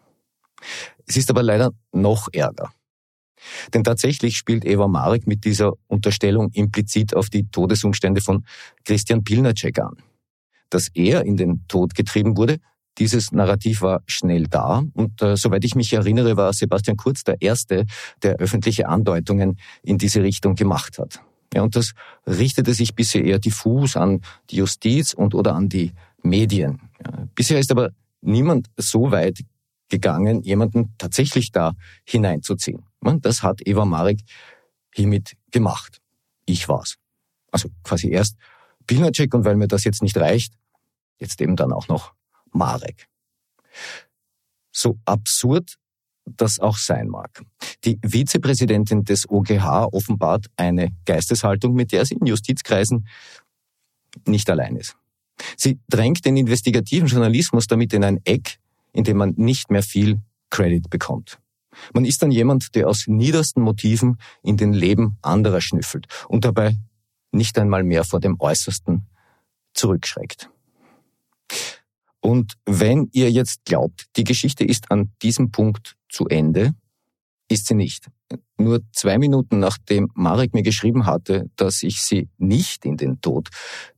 Es 1.07 1.17
ist 1.17 1.31
aber 1.31 1.43
leider 1.43 1.71
noch 1.93 2.29
ärger. 2.31 2.71
Denn 3.73 3.85
tatsächlich 3.85 4.37
spielt 4.37 4.67
Eva 4.67 4.87
Marek 4.87 5.27
mit 5.27 5.47
dieser 5.47 5.73
Unterstellung 5.87 6.51
implizit 6.53 7.17
auf 7.17 7.31
die 7.31 7.49
Todesumstände 7.49 8.21
von 8.21 8.45
Christian 8.85 9.25
Pilnacek 9.25 9.79
an. 9.79 9.97
Dass 10.69 10.89
er 10.93 11.25
in 11.25 11.39
den 11.39 11.67
Tod 11.69 11.95
getrieben 11.95 12.37
wurde, 12.37 12.59
dieses 12.99 13.33
Narrativ 13.33 13.83
war 13.83 14.03
schnell 14.07 14.45
da 14.45 14.83
und 14.93 15.23
äh, 15.23 15.37
soweit 15.37 15.65
ich 15.65 15.75
mich 15.75 15.93
erinnere, 15.93 16.37
war 16.37 16.53
Sebastian 16.53 16.97
Kurz 16.97 17.25
der 17.25 17.41
Erste, 17.41 17.87
der 18.23 18.37
öffentliche 18.37 18.89
Andeutungen 18.89 19.59
in 19.83 19.99
diese 19.99 20.23
Richtung 20.23 20.55
gemacht 20.55 20.99
hat. 20.99 21.21
Ja, 21.55 21.63
und 21.63 21.77
das 21.77 21.93
richtete 22.27 22.75
sich 22.75 22.95
bisher 22.95 23.25
eher 23.25 23.39
diffus 23.39 23.97
an 23.97 24.21
die 24.51 24.57
Justiz 24.57 25.13
und 25.13 25.35
oder 25.35 25.55
an 25.55 25.69
die 25.69 25.93
Medien. 26.23 26.81
Ja, 27.05 27.27
bisher 27.35 27.59
ist 27.59 27.71
aber 27.71 27.91
niemand 28.21 28.69
so 28.77 29.11
weit 29.11 29.41
gegangen, 29.89 30.43
jemanden 30.43 30.95
tatsächlich 30.97 31.53
da 31.53 31.73
hineinzuziehen. 32.05 32.83
Das 33.21 33.43
hat 33.43 33.67
Eva 33.67 33.85
Marek 33.85 34.21
hiermit 34.95 35.37
gemacht. 35.51 36.01
ich 36.47 36.69
war's. 36.69 36.97
Also 37.51 37.69
quasi 37.85 38.09
erst 38.11 38.37
Pilnacek 38.87 39.35
und 39.35 39.45
weil 39.45 39.57
mir 39.57 39.69
das 39.69 39.85
jetzt 39.85 40.03
nicht 40.03 40.17
reicht, 40.17 40.55
jetzt 41.19 41.41
eben 41.41 41.57
dann 41.57 41.73
auch 41.73 41.89
noch 41.89 42.15
Marek. 42.53 43.09
So 44.71 44.99
absurd 45.05 45.79
das 46.25 46.61
auch 46.61 46.77
sein 46.77 47.09
mag. 47.09 47.43
Die 47.85 47.99
Vizepräsidentin 48.03 49.05
des 49.05 49.29
OGH 49.29 49.89
offenbart 49.93 50.47
eine 50.57 50.91
Geisteshaltung, 51.05 51.75
mit 51.75 51.93
der 51.93 52.05
sie 52.05 52.15
in 52.15 52.27
Justizkreisen 52.27 53.09
nicht 54.27 54.49
allein 54.49 54.77
ist. 54.77 54.97
Sie 55.57 55.81
drängt 55.89 56.25
den 56.25 56.37
investigativen 56.37 57.09
Journalismus 57.09 57.67
damit 57.67 57.93
in 57.93 58.05
ein 58.05 58.21
Eck, 58.25 58.59
in 58.93 59.05
dem 59.05 59.17
man 59.17 59.35
nicht 59.37 59.71
mehr 59.71 59.83
viel 59.83 60.21
Credit 60.51 60.89
bekommt. 60.91 61.39
Man 61.95 62.05
ist 62.05 62.23
dann 62.23 62.31
jemand, 62.31 62.75
der 62.75 62.89
aus 62.89 63.07
niedersten 63.07 63.63
Motiven 63.63 64.19
in 64.43 64.57
den 64.57 64.73
Leben 64.73 65.17
anderer 65.23 65.61
schnüffelt 65.61 66.07
und 66.29 66.45
dabei 66.45 66.77
nicht 67.33 67.59
einmal 67.59 67.83
mehr 67.83 68.05
vor 68.05 68.21
dem 68.21 68.39
Äußersten 68.39 69.07
zurückschreckt. 69.73 70.51
Und 72.23 72.55
wenn 72.65 73.09
ihr 73.13 73.31
jetzt 73.31 73.65
glaubt, 73.65 74.07
die 74.17 74.25
Geschichte 74.25 74.65
ist 74.65 74.93
an 74.93 75.13
diesem 75.23 75.51
Punkt 75.51 75.97
zu 76.09 76.29
Ende, 76.29 76.73
ist 77.49 77.67
sie 77.67 77.75
nicht. 77.75 78.07
Nur 78.57 78.81
zwei 78.93 79.19
Minuten 79.19 79.59
nachdem 79.59 80.09
Marek 80.15 80.55
mir 80.55 80.63
geschrieben 80.63 81.05
hatte, 81.05 81.51
dass 81.57 81.83
ich 81.83 82.01
sie 82.01 82.29
nicht 82.39 82.85
in 82.85 82.97
den 82.97 83.21
Tod 83.21 83.49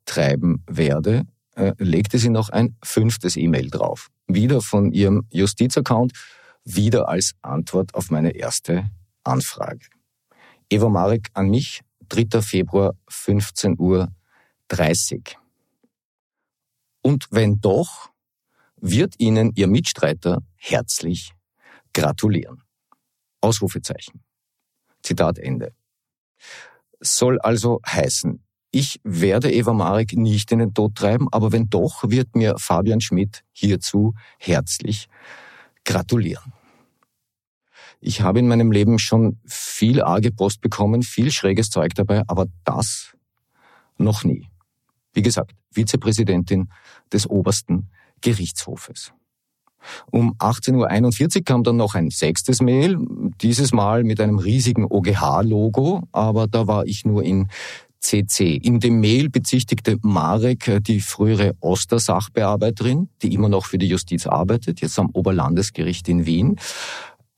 treiben 0.06 0.64
werde, 0.66 1.26
äh, 1.54 1.74
legte 1.78 2.18
sie 2.18 2.30
noch 2.30 2.48
ein 2.48 2.76
fünftes 2.82 3.36
E-Mail 3.36 3.68
drauf. 3.68 4.08
Wieder 4.26 4.62
von 4.62 4.90
ihrem 4.90 5.26
Justizaccount, 5.30 6.12
wieder 6.64 7.08
als 7.08 7.34
Antwort 7.42 7.94
auf 7.94 8.10
meine 8.10 8.30
erste 8.30 8.90
Anfrage. 9.22 9.86
Eva 10.70 10.88
Marek 10.88 11.28
an 11.34 11.50
mich, 11.50 11.82
3. 12.08 12.40
Februar, 12.40 12.94
15 13.08 13.78
Uhr 13.78 14.08
30. 14.68 15.36
Und 17.02 17.26
wenn 17.30 17.60
doch, 17.60 18.13
wird 18.84 19.14
Ihnen 19.18 19.50
Ihr 19.54 19.66
Mitstreiter 19.66 20.42
herzlich 20.56 21.32
gratulieren. 21.94 22.62
Ausrufezeichen. 23.40 24.22
Zitat 25.02 25.38
Ende. 25.38 25.72
Soll 27.00 27.38
also 27.40 27.80
heißen, 27.86 28.44
ich 28.70 29.00
werde 29.02 29.50
Eva 29.50 29.72
Marek 29.72 30.14
nicht 30.16 30.52
in 30.52 30.58
den 30.58 30.74
Tod 30.74 30.96
treiben, 30.96 31.28
aber 31.32 31.50
wenn 31.52 31.70
doch, 31.70 32.10
wird 32.10 32.36
mir 32.36 32.56
Fabian 32.58 33.00
Schmidt 33.00 33.42
hierzu 33.52 34.14
herzlich 34.38 35.08
gratulieren. 35.84 36.52
Ich 38.00 38.20
habe 38.20 38.38
in 38.38 38.48
meinem 38.48 38.70
Leben 38.70 38.98
schon 38.98 39.40
viel 39.46 40.02
arge 40.02 40.30
Post 40.30 40.60
bekommen, 40.60 41.02
viel 41.02 41.30
schräges 41.30 41.70
Zeug 41.70 41.94
dabei, 41.94 42.22
aber 42.26 42.46
das 42.64 43.16
noch 43.96 44.24
nie. 44.24 44.48
Wie 45.14 45.22
gesagt, 45.22 45.54
Vizepräsidentin 45.70 46.68
des 47.12 47.26
obersten 47.26 47.90
Gerichtshofes. 48.24 49.12
Um 50.10 50.34
18.41 50.38 51.36
Uhr 51.36 51.44
kam 51.44 51.62
dann 51.62 51.76
noch 51.76 51.94
ein 51.94 52.08
sechstes 52.08 52.62
Mail, 52.62 52.96
dieses 53.42 53.72
Mal 53.72 54.02
mit 54.02 54.18
einem 54.18 54.38
riesigen 54.38 54.86
OGH-Logo, 54.86 56.02
aber 56.10 56.48
da 56.48 56.66
war 56.66 56.86
ich 56.86 57.04
nur 57.04 57.22
in 57.22 57.48
CC. 58.00 58.56
In 58.56 58.80
dem 58.80 59.00
Mail 59.00 59.28
bezichtigte 59.28 59.98
Marek 60.02 60.68
äh, 60.68 60.80
die 60.80 61.00
frühere 61.00 61.54
Oster-Sachbearbeiterin, 61.60 63.08
die 63.22 63.34
immer 63.34 63.48
noch 63.48 63.66
für 63.66 63.78
die 63.78 63.88
Justiz 63.88 64.26
arbeitet, 64.26 64.80
jetzt 64.80 64.98
am 64.98 65.10
Oberlandesgericht 65.10 66.08
in 66.08 66.26
Wien, 66.26 66.56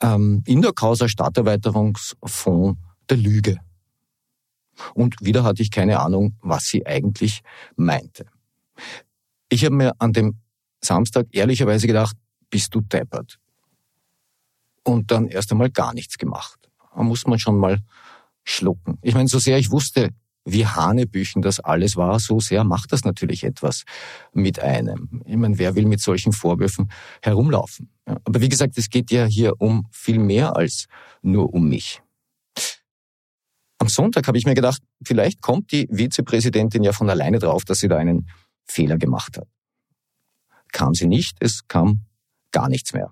ähm, 0.00 0.42
in 0.46 0.62
der 0.62 0.72
Causa 0.72 1.08
Stadterweiterungsfonds 1.08 2.78
der 3.10 3.16
Lüge. 3.16 3.58
Und 4.94 5.16
wieder 5.20 5.42
hatte 5.42 5.62
ich 5.62 5.70
keine 5.70 6.00
Ahnung, 6.00 6.36
was 6.42 6.64
sie 6.66 6.86
eigentlich 6.86 7.42
meinte. 7.76 8.26
Ich 9.48 9.64
habe 9.64 9.74
mir 9.74 9.92
an 9.98 10.12
dem 10.12 10.38
Samstag 10.86 11.26
ehrlicherweise 11.32 11.86
gedacht, 11.86 12.16
bist 12.50 12.74
du 12.74 12.80
deppert. 12.80 13.38
Und 14.84 15.10
dann 15.10 15.28
erst 15.28 15.50
einmal 15.52 15.70
gar 15.70 15.92
nichts 15.92 16.16
gemacht. 16.16 16.70
Da 16.94 17.02
muss 17.02 17.26
man 17.26 17.38
schon 17.38 17.58
mal 17.58 17.80
schlucken. 18.44 18.98
Ich 19.02 19.14
meine, 19.14 19.28
so 19.28 19.38
sehr 19.38 19.58
ich 19.58 19.70
wusste, 19.70 20.10
wie 20.44 20.64
Hanebüchen 20.64 21.42
das 21.42 21.58
alles 21.58 21.96
war, 21.96 22.20
so 22.20 22.38
sehr 22.38 22.62
macht 22.62 22.92
das 22.92 23.04
natürlich 23.04 23.42
etwas 23.42 23.82
mit 24.32 24.60
einem. 24.60 25.22
Ich 25.26 25.36
meine, 25.36 25.58
wer 25.58 25.74
will 25.74 25.86
mit 25.86 26.00
solchen 26.00 26.32
Vorwürfen 26.32 26.90
herumlaufen? 27.20 27.90
Aber 28.04 28.40
wie 28.40 28.48
gesagt, 28.48 28.78
es 28.78 28.88
geht 28.88 29.10
ja 29.10 29.24
hier 29.26 29.60
um 29.60 29.88
viel 29.90 30.20
mehr 30.20 30.54
als 30.54 30.86
nur 31.20 31.52
um 31.52 31.68
mich. 31.68 32.00
Am 33.78 33.88
Sonntag 33.88 34.28
habe 34.28 34.38
ich 34.38 34.46
mir 34.46 34.54
gedacht, 34.54 34.80
vielleicht 35.04 35.42
kommt 35.42 35.72
die 35.72 35.88
Vizepräsidentin 35.90 36.84
ja 36.84 36.92
von 36.92 37.10
alleine 37.10 37.40
drauf, 37.40 37.64
dass 37.64 37.80
sie 37.80 37.88
da 37.88 37.98
einen 37.98 38.28
Fehler 38.64 38.98
gemacht 38.98 39.36
hat 39.36 39.48
kam 40.76 40.92
sie 40.92 41.06
nicht, 41.06 41.38
es 41.40 41.66
kam 41.68 42.02
gar 42.52 42.68
nichts 42.68 42.92
mehr. 42.92 43.10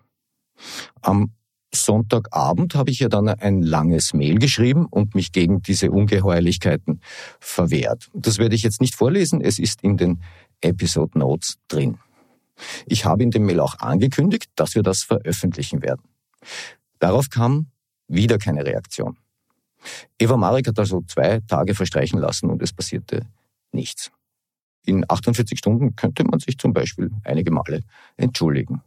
Am 1.00 1.32
Sonntagabend 1.74 2.74
habe 2.74 2.90
ich 2.90 3.00
ihr 3.00 3.08
dann 3.08 3.26
ein 3.26 3.62
langes 3.62 4.12
Mail 4.12 4.38
geschrieben 4.38 4.84
und 4.84 5.14
mich 5.14 5.32
gegen 5.32 5.62
diese 5.62 5.90
Ungeheuerlichkeiten 5.90 7.00
verwehrt. 7.40 8.10
Das 8.12 8.36
werde 8.36 8.54
ich 8.54 8.62
jetzt 8.62 8.82
nicht 8.82 8.94
vorlesen, 8.94 9.40
es 9.40 9.58
ist 9.58 9.82
in 9.82 9.96
den 9.96 10.22
Episode 10.60 11.18
Notes 11.18 11.56
drin. 11.66 11.98
Ich 12.84 13.06
habe 13.06 13.22
in 13.22 13.30
dem 13.30 13.46
Mail 13.46 13.60
auch 13.60 13.78
angekündigt, 13.78 14.50
dass 14.56 14.74
wir 14.74 14.82
das 14.82 15.02
veröffentlichen 15.02 15.80
werden. 15.80 16.02
Darauf 16.98 17.30
kam 17.30 17.70
wieder 18.08 18.36
keine 18.36 18.66
Reaktion. 18.66 19.16
Eva 20.18 20.36
Marek 20.36 20.68
hat 20.68 20.78
also 20.78 21.00
zwei 21.08 21.40
Tage 21.48 21.74
verstreichen 21.74 22.20
lassen 22.20 22.50
und 22.50 22.62
es 22.62 22.74
passierte 22.74 23.26
nichts. 23.72 24.12
In 24.84 25.04
48 25.08 25.58
Stunden 25.58 25.96
könnte 25.96 26.24
man 26.24 26.40
sich 26.40 26.58
zum 26.58 26.72
Beispiel 26.72 27.10
einige 27.24 27.50
Male 27.50 27.82
entschuldigen. 28.16 28.82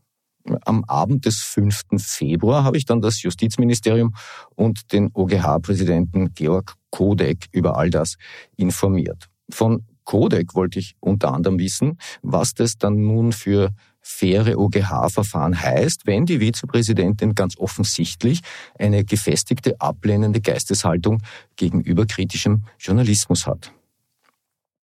Am 0.65 0.83
Abend 0.85 1.25
des 1.25 1.41
5. 1.41 1.83
Februar 1.97 2.63
habe 2.63 2.77
ich 2.77 2.85
dann 2.85 3.01
das 3.01 3.21
Justizministerium 3.21 4.15
und 4.55 4.93
den 4.93 5.09
OGH-Präsidenten 5.13 6.33
Georg 6.33 6.75
Kodek 6.89 7.47
über 7.51 7.77
all 7.77 7.89
das 7.89 8.15
informiert. 8.55 9.27
Von 9.49 9.85
Kodek 10.05 10.55
wollte 10.55 10.79
ich 10.79 10.95
unter 11.01 11.33
anderem 11.33 11.59
wissen, 11.59 11.99
was 12.21 12.53
das 12.53 12.77
dann 12.77 13.01
nun 13.01 13.33
für 13.33 13.71
faire 13.99 14.57
OGH-Verfahren 14.57 15.61
heißt, 15.61 16.07
wenn 16.07 16.25
die 16.25 16.39
Vizepräsidentin 16.39 17.35
ganz 17.35 17.57
offensichtlich 17.57 18.39
eine 18.79 19.03
gefestigte 19.03 19.81
ablehnende 19.81 20.39
Geisteshaltung 20.39 21.21
gegenüber 21.57 22.05
kritischem 22.05 22.63
Journalismus 22.79 23.45
hat. 23.45 23.73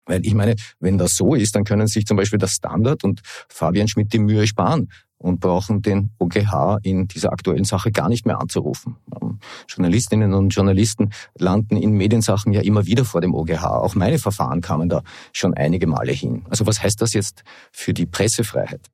Weil 0.06 0.24
ich 0.24 0.34
meine, 0.34 0.54
wenn 0.80 0.98
das 0.98 1.14
so 1.14 1.34
ist, 1.34 1.54
dann 1.56 1.64
können 1.64 1.86
sich 1.86 2.06
zum 2.06 2.16
Beispiel 2.16 2.38
der 2.38 2.46
Standard 2.48 3.04
und 3.04 3.20
Fabian 3.48 3.88
Schmidt 3.88 4.12
die 4.12 4.18
Mühe 4.18 4.46
sparen 4.46 4.88
und 5.18 5.40
brauchen 5.40 5.80
den 5.80 6.10
OGH 6.18 6.78
in 6.82 7.08
dieser 7.08 7.32
aktuellen 7.32 7.64
Sache 7.64 7.90
gar 7.90 8.10
nicht 8.10 8.26
mehr 8.26 8.40
anzurufen. 8.40 8.96
Ähm, 9.20 9.38
Journalistinnen 9.68 10.34
und 10.34 10.50
Journalisten 10.50 11.10
landen 11.38 11.76
in 11.76 11.92
Mediensachen 11.92 12.52
ja 12.52 12.60
immer 12.60 12.84
wieder 12.84 13.06
vor 13.06 13.22
dem 13.22 13.34
OGH. 13.34 13.64
Auch 13.64 13.94
meine 13.94 14.18
Verfahren 14.18 14.60
kamen 14.60 14.90
da 14.90 15.02
schon 15.32 15.54
einige 15.54 15.86
Male 15.86 16.12
hin. 16.12 16.44
Also 16.50 16.66
was 16.66 16.82
heißt 16.82 17.00
das 17.00 17.14
jetzt 17.14 17.42
für 17.72 17.94
die 17.94 18.06
Pressefreiheit? 18.06 18.90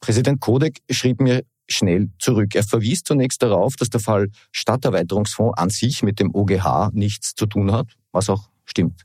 Präsident 0.00 0.40
Kodek 0.40 0.78
schrieb 0.90 1.20
mir 1.20 1.44
schnell 1.68 2.10
zurück. 2.18 2.54
Er 2.54 2.64
verwies 2.64 3.02
zunächst 3.02 3.42
darauf, 3.42 3.76
dass 3.76 3.90
der 3.90 4.00
Fall 4.00 4.30
Stadterweiterungsfonds 4.50 5.58
an 5.58 5.70
sich 5.70 6.02
mit 6.02 6.18
dem 6.18 6.34
OGH 6.34 6.90
nichts 6.92 7.34
zu 7.34 7.46
tun 7.46 7.72
hat, 7.72 7.88
was 8.10 8.30
auch 8.30 8.48
stimmt. 8.64 9.02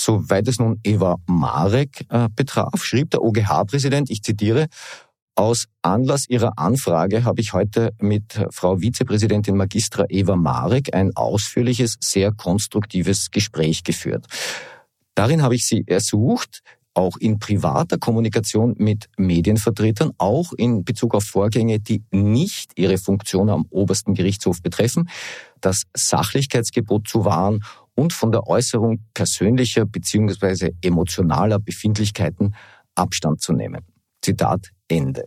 Soweit 0.00 0.48
es 0.48 0.58
nun 0.58 0.80
Eva 0.82 1.16
Marek 1.26 2.06
äh, 2.08 2.28
betraf, 2.34 2.82
schrieb 2.82 3.10
der 3.10 3.22
OGH-Präsident, 3.22 4.10
ich 4.10 4.22
zitiere, 4.22 4.68
aus 5.34 5.66
Anlass 5.82 6.26
Ihrer 6.28 6.58
Anfrage 6.58 7.24
habe 7.24 7.42
ich 7.42 7.52
heute 7.52 7.92
mit 8.00 8.46
Frau 8.50 8.80
Vizepräsidentin 8.80 9.56
Magistra 9.56 10.06
Eva 10.08 10.36
Marek 10.36 10.94
ein 10.94 11.14
ausführliches, 11.14 11.96
sehr 12.00 12.32
konstruktives 12.32 13.30
Gespräch 13.30 13.84
geführt. 13.84 14.26
Darin 15.14 15.42
habe 15.42 15.54
ich 15.54 15.66
Sie 15.66 15.84
ersucht, 15.86 16.62
auch 16.94 17.16
in 17.18 17.38
privater 17.38 17.98
Kommunikation 17.98 18.74
mit 18.78 19.08
Medienvertretern, 19.16 20.12
auch 20.18 20.52
in 20.54 20.84
Bezug 20.84 21.14
auf 21.14 21.24
Vorgänge, 21.24 21.78
die 21.78 22.02
nicht 22.10 22.72
ihre 22.76 22.98
Funktion 22.98 23.48
am 23.48 23.66
obersten 23.70 24.14
Gerichtshof 24.14 24.62
betreffen, 24.62 25.08
das 25.60 25.84
Sachlichkeitsgebot 25.94 27.06
zu 27.06 27.24
wahren 27.24 27.62
und 28.00 28.14
von 28.14 28.32
der 28.32 28.46
Äußerung 28.46 29.04
persönlicher 29.12 29.84
bzw. 29.84 30.72
emotionaler 30.80 31.58
Befindlichkeiten 31.58 32.54
Abstand 32.94 33.42
zu 33.42 33.52
nehmen. 33.52 33.84
Zitat 34.22 34.70
Ende. 34.88 35.24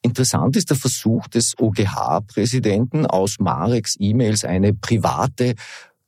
Interessant 0.00 0.56
ist 0.56 0.70
der 0.70 0.78
Versuch 0.78 1.26
des 1.28 1.54
OGH-Präsidenten, 1.58 3.04
aus 3.04 3.36
Mareks 3.38 3.96
E-Mails 3.98 4.44
eine 4.44 4.72
private 4.72 5.54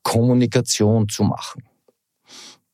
Kommunikation 0.03 1.09
zu 1.09 1.23
machen. 1.25 1.65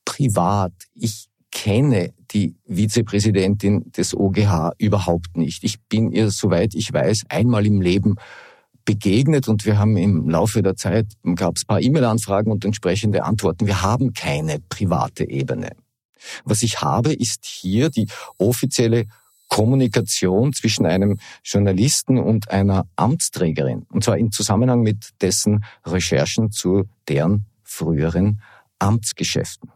Privat. 0.04 0.72
Ich 0.94 1.26
kenne 1.50 2.12
die 2.30 2.54
Vizepräsidentin 2.66 3.90
des 3.90 4.14
OGH 4.14 4.72
überhaupt 4.78 5.36
nicht. 5.36 5.64
Ich 5.64 5.80
bin 5.88 6.12
ihr, 6.12 6.30
soweit 6.30 6.74
ich 6.74 6.92
weiß, 6.92 7.24
einmal 7.28 7.66
im 7.66 7.80
Leben 7.80 8.16
begegnet 8.84 9.48
und 9.48 9.64
wir 9.64 9.78
haben 9.78 9.96
im 9.96 10.28
Laufe 10.28 10.62
der 10.62 10.76
Zeit, 10.76 11.06
gab 11.36 11.56
es 11.56 11.64
paar 11.64 11.80
E-Mail-Anfragen 11.80 12.50
und 12.50 12.64
entsprechende 12.64 13.24
Antworten. 13.24 13.66
Wir 13.66 13.82
haben 13.82 14.12
keine 14.12 14.60
private 14.60 15.28
Ebene. 15.28 15.70
Was 16.44 16.62
ich 16.62 16.80
habe, 16.80 17.12
ist 17.12 17.44
hier 17.44 17.90
die 17.90 18.08
offizielle 18.38 19.06
Kommunikation 19.48 20.52
zwischen 20.52 20.86
einem 20.86 21.18
Journalisten 21.44 22.18
und 22.18 22.50
einer 22.50 22.86
Amtsträgerin. 22.96 23.86
Und 23.90 24.04
zwar 24.04 24.18
im 24.18 24.32
Zusammenhang 24.32 24.80
mit 24.80 25.10
dessen 25.20 25.64
Recherchen 25.84 26.50
zu 26.50 26.84
deren 27.08 27.46
früheren 27.62 28.40
Amtsgeschäften. 28.78 29.73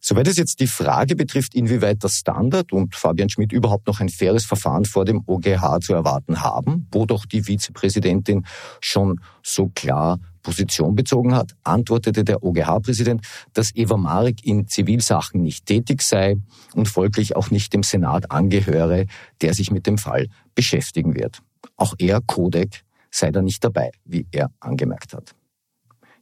Soweit 0.00 0.28
es 0.28 0.36
jetzt 0.36 0.60
die 0.60 0.66
Frage 0.66 1.16
betrifft, 1.16 1.54
inwieweit 1.54 2.02
das 2.04 2.14
Standard 2.14 2.72
und 2.72 2.94
Fabian 2.94 3.28
Schmidt 3.28 3.52
überhaupt 3.52 3.86
noch 3.86 4.00
ein 4.00 4.08
faires 4.08 4.44
Verfahren 4.44 4.84
vor 4.84 5.04
dem 5.04 5.22
OGH 5.26 5.80
zu 5.80 5.94
erwarten 5.94 6.42
haben, 6.42 6.88
wo 6.92 7.06
doch 7.06 7.26
die 7.26 7.42
Vizepräsidentin 7.42 8.46
schon 8.80 9.20
so 9.42 9.68
klar 9.68 10.18
Position 10.42 10.94
bezogen 10.94 11.34
hat, 11.34 11.56
antwortete 11.64 12.22
der 12.22 12.44
OGH-Präsident, 12.44 13.26
dass 13.52 13.74
Eva 13.74 13.96
Marek 13.96 14.44
in 14.44 14.68
Zivilsachen 14.68 15.42
nicht 15.42 15.66
tätig 15.66 16.02
sei 16.02 16.36
und 16.74 16.86
folglich 16.88 17.34
auch 17.34 17.50
nicht 17.50 17.72
dem 17.72 17.82
Senat 17.82 18.30
angehöre, 18.30 19.06
der 19.40 19.54
sich 19.54 19.72
mit 19.72 19.88
dem 19.88 19.98
Fall 19.98 20.28
beschäftigen 20.54 21.16
wird. 21.16 21.40
Auch 21.76 21.94
er, 21.98 22.20
Kodek, 22.20 22.84
sei 23.10 23.32
da 23.32 23.42
nicht 23.42 23.64
dabei, 23.64 23.90
wie 24.04 24.28
er 24.30 24.50
angemerkt 24.60 25.14
hat. 25.14 25.34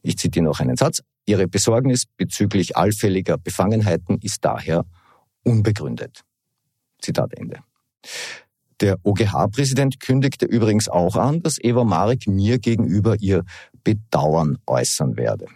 Ich 0.01 0.17
zitiere 0.17 0.45
noch 0.45 0.59
einen 0.59 0.75
Satz. 0.75 1.01
Ihre 1.25 1.47
Besorgnis 1.47 2.05
bezüglich 2.17 2.77
allfälliger 2.77 3.37
Befangenheiten 3.37 4.19
ist 4.21 4.45
daher 4.45 4.85
unbegründet. 5.43 6.21
Zitat 7.01 7.33
Ende. 7.33 7.59
Der 8.81 8.97
OGH-Präsident 9.03 9.99
kündigte 9.99 10.45
übrigens 10.45 10.89
auch 10.89 11.15
an, 11.15 11.41
dass 11.41 11.57
Eva 11.59 11.83
Marek 11.83 12.27
mir 12.27 12.59
gegenüber 12.59 13.15
ihr 13.19 13.43
Bedauern 13.83 14.57
äußern 14.67 15.15
werde. 15.15 15.47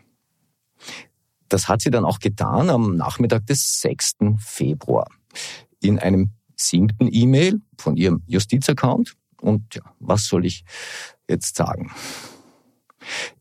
Das 1.50 1.68
hat 1.68 1.82
sie 1.82 1.90
dann 1.90 2.06
auch 2.06 2.20
getan 2.20 2.70
am 2.70 2.96
Nachmittag 2.96 3.46
des 3.48 3.82
6. 3.82 4.38
Februar. 4.38 5.08
In 5.82 6.00
einem 6.00 6.32
siebten 6.56 7.10
E-Mail 7.12 7.62
von 7.78 7.98
ihrem 7.98 8.24
Justizaccount. 8.28 9.16
Und 9.42 9.76
ja, 9.76 9.82
was 10.00 10.26
soll 10.26 10.46
ich 10.46 10.64
jetzt 11.28 11.56
sagen? 11.56 11.92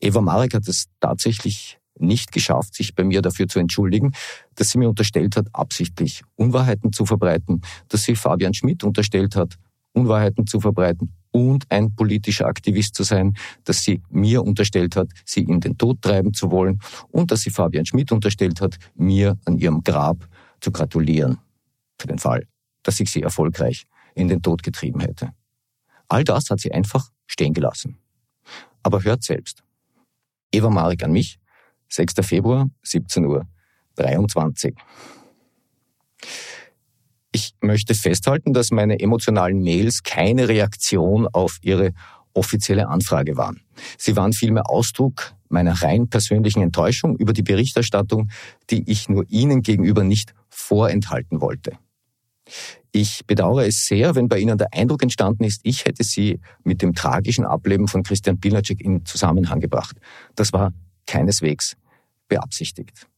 Eva 0.01 0.21
Marek 0.21 0.55
hat 0.55 0.67
es 0.69 0.87
tatsächlich 1.01 1.78
nicht 2.01 2.33
geschafft, 2.33 2.75
sich 2.75 2.95
bei 2.95 3.05
mir 3.05 3.23
dafür 3.23 3.49
zu 3.49 3.59
entschuldigen, 3.59 4.13
dass 4.55 4.71
sie 4.71 4.79
mir 4.79 4.89
unterstellt 4.89 5.37
hat, 5.37 5.47
absichtlich 5.53 6.23
Unwahrheiten 6.37 6.93
zu 6.93 7.07
verbreiten, 7.07 7.63
dass 7.89 8.03
sie 8.03 8.17
Fabian 8.17 8.55
Schmidt 8.55 8.85
unterstellt 8.85 9.37
hat, 9.37 9.57
Unwahrheiten 9.93 10.47
zu 10.47 10.61
verbreiten 10.61 11.13
und 11.31 11.71
ein 11.71 11.95
politischer 11.95 12.47
Aktivist 12.47 12.95
zu 12.95 13.03
sein, 13.03 13.37
dass 13.65 13.83
sie 13.83 14.03
mir 14.11 14.43
unterstellt 14.43 14.97
hat, 14.97 15.09
sie 15.25 15.43
in 15.43 15.61
den 15.61 15.77
Tod 15.77 16.03
treiben 16.03 16.35
zu 16.35 16.51
wollen 16.51 16.81
und 17.11 17.31
dass 17.31 17.41
sie 17.41 17.51
Fabian 17.51 17.87
Schmidt 17.87 18.13
unterstellt 18.13 18.61
hat, 18.61 18.79
mir 18.95 19.39
an 19.45 19.59
ihrem 19.59 19.83
Grab 19.83 20.29
zu 20.61 20.71
gratulieren. 20.71 21.39
Für 21.99 22.09
den 22.09 22.19
Fall, 22.19 22.47
dass 22.83 23.01
ich 23.01 23.11
sie 23.11 23.23
erfolgreich 23.23 23.87
in 24.15 24.29
den 24.29 24.43
Tod 24.43 24.63
getrieben 24.63 25.01
hätte. 25.01 25.33
All 26.09 26.25
das 26.25 26.51
hat 26.51 26.61
sie 26.61 26.73
einfach 26.73 27.11
stehen 27.27 27.53
gelassen. 27.53 27.99
Aber 28.83 29.03
hört 29.05 29.23
selbst. 29.23 29.63
Eva 30.51 30.71
Marek 30.71 31.05
an 31.05 31.13
mich, 31.13 31.39
6. 31.89 32.15
Februar, 32.23 32.69
17 32.83 33.25
Uhr 33.25 33.47
23. 33.97 34.75
Ich 37.33 37.55
möchte 37.61 37.95
festhalten, 37.95 38.53
dass 38.53 38.71
meine 38.71 39.01
emotionalen 39.01 39.63
Mails 39.63 40.03
keine 40.03 40.49
Reaktion 40.49 41.27
auf 41.27 41.59
Ihre 41.63 41.93
offizielle 42.35 42.89
Anfrage 42.89 43.37
waren. 43.37 43.61
Sie 43.97 44.17
waren 44.17 44.33
vielmehr 44.33 44.71
Ausdruck 44.71 45.35
meiner 45.49 45.83
rein 45.83 46.09
persönlichen 46.09 46.63
Enttäuschung 46.63 47.17
über 47.17 47.33
die 47.33 47.43
Berichterstattung, 47.43 48.31
die 48.71 48.91
ich 48.91 49.09
nur 49.09 49.25
Ihnen 49.29 49.63
gegenüber 49.63 50.05
nicht 50.05 50.35
vorenthalten 50.49 51.41
wollte. 51.41 51.73
Ich 52.93 53.27
bedauere 53.27 53.67
es 53.67 53.87
sehr, 53.87 54.15
wenn 54.15 54.29
bei 54.29 54.39
Ihnen 54.39 54.57
der 54.57 54.73
Eindruck 54.73 55.03
entstanden 55.03 55.45
ist, 55.45 55.61
ich 55.65 55.85
hätte 55.85 56.05
Sie 56.05 56.41
mit 56.65 56.81
dem 56.81 56.95
tragischen 56.95 57.45
Ableben 57.45 57.89
von 57.89 58.03
Christian 58.03 58.41
Pilnacek 58.41 58.81
in 58.81 59.05
Zusammenhang 59.05 59.61
gebracht. 59.61 59.97
Das 60.35 60.53
war 60.53 60.73
keineswegs 61.09 61.77
beabsichtigt. 62.29 63.09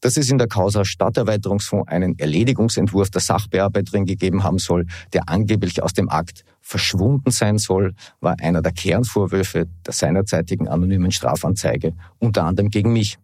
Dass 0.00 0.16
es 0.16 0.30
in 0.30 0.38
der 0.38 0.48
Causa 0.48 0.84
Stadterweiterungsfonds 0.84 1.88
einen 1.88 2.18
Erledigungsentwurf 2.18 3.10
der 3.10 3.20
Sachbearbeiterin 3.20 4.04
gegeben 4.04 4.42
haben 4.42 4.58
soll, 4.58 4.86
der 5.12 5.28
angeblich 5.28 5.82
aus 5.82 5.92
dem 5.92 6.08
Akt 6.08 6.44
verschwunden 6.60 7.30
sein 7.30 7.58
soll, 7.58 7.94
war 8.20 8.36
einer 8.40 8.62
der 8.62 8.72
Kernvorwürfe 8.72 9.68
der 9.86 9.92
seinerzeitigen 9.92 10.68
anonymen 10.68 11.12
Strafanzeige, 11.12 11.94
unter 12.18 12.44
anderem 12.44 12.70
gegen 12.70 12.92
mich. 12.92 13.18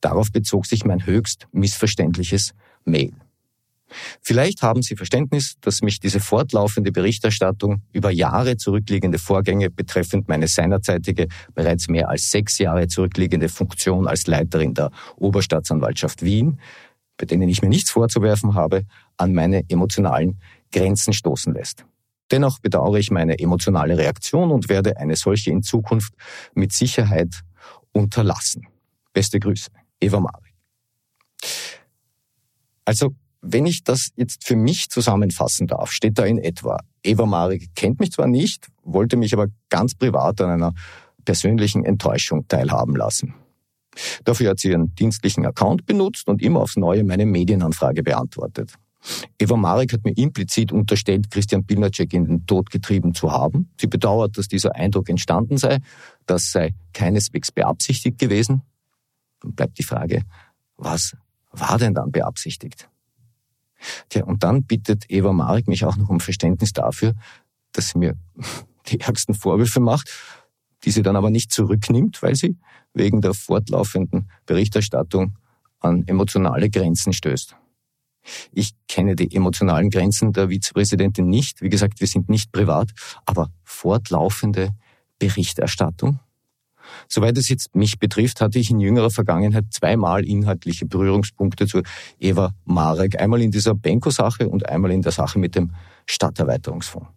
Darauf 0.00 0.32
bezog 0.32 0.66
sich 0.66 0.84
mein 0.84 1.04
höchst 1.04 1.46
missverständliches 1.52 2.54
Mail. 2.84 3.12
Vielleicht 4.20 4.62
haben 4.62 4.82
Sie 4.82 4.96
Verständnis, 4.96 5.56
dass 5.60 5.82
mich 5.82 6.00
diese 6.00 6.20
fortlaufende 6.20 6.92
Berichterstattung 6.92 7.82
über 7.92 8.10
Jahre 8.10 8.56
zurückliegende 8.56 9.18
Vorgänge 9.18 9.70
betreffend 9.70 10.28
meine 10.28 10.48
seinerzeitige, 10.48 11.28
bereits 11.54 11.88
mehr 11.88 12.08
als 12.08 12.30
sechs 12.30 12.58
Jahre 12.58 12.88
zurückliegende 12.88 13.48
Funktion 13.48 14.06
als 14.06 14.26
Leiterin 14.26 14.74
der 14.74 14.90
Oberstaatsanwaltschaft 15.16 16.22
Wien, 16.22 16.60
bei 17.16 17.26
denen 17.26 17.48
ich 17.48 17.62
mir 17.62 17.68
nichts 17.68 17.90
vorzuwerfen 17.90 18.54
habe, 18.54 18.84
an 19.16 19.34
meine 19.34 19.64
emotionalen 19.68 20.40
Grenzen 20.72 21.12
stoßen 21.12 21.52
lässt. 21.54 21.84
Dennoch 22.30 22.58
bedauere 22.60 22.98
ich 22.98 23.10
meine 23.10 23.38
emotionale 23.38 23.98
Reaktion 23.98 24.50
und 24.50 24.68
werde 24.68 24.96
eine 24.96 25.16
solche 25.16 25.50
in 25.50 25.62
Zukunft 25.62 26.14
mit 26.54 26.72
Sicherheit 26.72 27.42
unterlassen. 27.92 28.66
Beste 29.12 29.38
Grüße, 29.38 29.70
Eva 30.00 30.18
Marek. 30.18 30.54
Also 32.84 33.14
wenn 33.42 33.66
ich 33.66 33.82
das 33.82 34.10
jetzt 34.16 34.46
für 34.46 34.56
mich 34.56 34.88
zusammenfassen 34.88 35.66
darf, 35.66 35.90
steht 35.90 36.18
da 36.18 36.24
in 36.24 36.38
etwa, 36.38 36.78
Eva 37.02 37.26
Marek 37.26 37.74
kennt 37.74 37.98
mich 38.00 38.12
zwar 38.12 38.28
nicht, 38.28 38.68
wollte 38.84 39.16
mich 39.16 39.34
aber 39.34 39.48
ganz 39.68 39.94
privat 39.94 40.40
an 40.40 40.50
einer 40.50 40.72
persönlichen 41.24 41.84
Enttäuschung 41.84 42.46
teilhaben 42.48 42.94
lassen. 42.94 43.34
Dafür 44.24 44.50
hat 44.50 44.60
sie 44.60 44.70
ihren 44.70 44.94
dienstlichen 44.94 45.44
Account 45.44 45.84
benutzt 45.86 46.28
und 46.28 46.40
immer 46.40 46.60
aufs 46.60 46.76
Neue 46.76 47.04
meine 47.04 47.26
Medienanfrage 47.26 48.02
beantwortet. 48.02 48.74
Eva 49.38 49.56
Marek 49.56 49.92
hat 49.92 50.04
mir 50.04 50.16
implizit 50.16 50.70
unterstellt, 50.70 51.30
Christian 51.30 51.66
Pilnacek 51.66 52.14
in 52.14 52.24
den 52.24 52.46
Tod 52.46 52.70
getrieben 52.70 53.14
zu 53.14 53.32
haben. 53.32 53.70
Sie 53.78 53.88
bedauert, 53.88 54.38
dass 54.38 54.46
dieser 54.46 54.76
Eindruck 54.76 55.08
entstanden 55.08 55.58
sei. 55.58 55.80
Das 56.26 56.52
sei 56.52 56.72
keineswegs 56.92 57.50
beabsichtigt 57.50 58.18
gewesen. 58.18 58.62
Dann 59.40 59.54
bleibt 59.54 59.78
die 59.78 59.82
Frage, 59.82 60.22
was 60.76 61.16
war 61.50 61.78
denn 61.78 61.94
dann 61.94 62.12
beabsichtigt? 62.12 62.88
Tja, 64.08 64.24
und 64.24 64.42
dann 64.42 64.64
bittet 64.64 65.10
Eva 65.10 65.32
Marek 65.32 65.68
mich 65.68 65.84
auch 65.84 65.96
noch 65.96 66.08
um 66.08 66.20
Verständnis 66.20 66.72
dafür, 66.72 67.14
dass 67.72 67.88
sie 67.88 67.98
mir 67.98 68.16
die 68.88 69.00
ärgsten 69.00 69.34
Vorwürfe 69.34 69.80
macht, 69.80 70.10
die 70.84 70.90
sie 70.90 71.02
dann 71.02 71.16
aber 71.16 71.30
nicht 71.30 71.52
zurücknimmt, 71.52 72.22
weil 72.22 72.34
sie 72.34 72.56
wegen 72.94 73.20
der 73.20 73.34
fortlaufenden 73.34 74.30
Berichterstattung 74.46 75.38
an 75.80 76.06
emotionale 76.06 76.70
Grenzen 76.70 77.12
stößt. 77.12 77.56
Ich 78.52 78.74
kenne 78.88 79.16
die 79.16 79.34
emotionalen 79.34 79.90
Grenzen 79.90 80.32
der 80.32 80.48
Vizepräsidentin 80.48 81.28
nicht. 81.28 81.60
Wie 81.60 81.68
gesagt, 81.68 82.00
wir 82.00 82.06
sind 82.06 82.28
nicht 82.28 82.52
privat, 82.52 82.90
aber 83.26 83.50
fortlaufende 83.64 84.70
Berichterstattung 85.18 86.20
Soweit 87.08 87.36
es 87.38 87.48
jetzt 87.48 87.74
mich 87.74 87.98
betrifft, 87.98 88.40
hatte 88.40 88.58
ich 88.58 88.70
in 88.70 88.80
jüngerer 88.80 89.10
Vergangenheit 89.10 89.66
zweimal 89.70 90.24
inhaltliche 90.24 90.86
Berührungspunkte 90.86 91.66
zu 91.66 91.82
Eva 92.18 92.54
Marek. 92.64 93.20
Einmal 93.20 93.42
in 93.42 93.50
dieser 93.50 93.74
Benko-Sache 93.74 94.48
und 94.48 94.68
einmal 94.68 94.90
in 94.92 95.02
der 95.02 95.12
Sache 95.12 95.38
mit 95.38 95.54
dem 95.54 95.72
Stadterweiterungsfonds. 96.06 97.08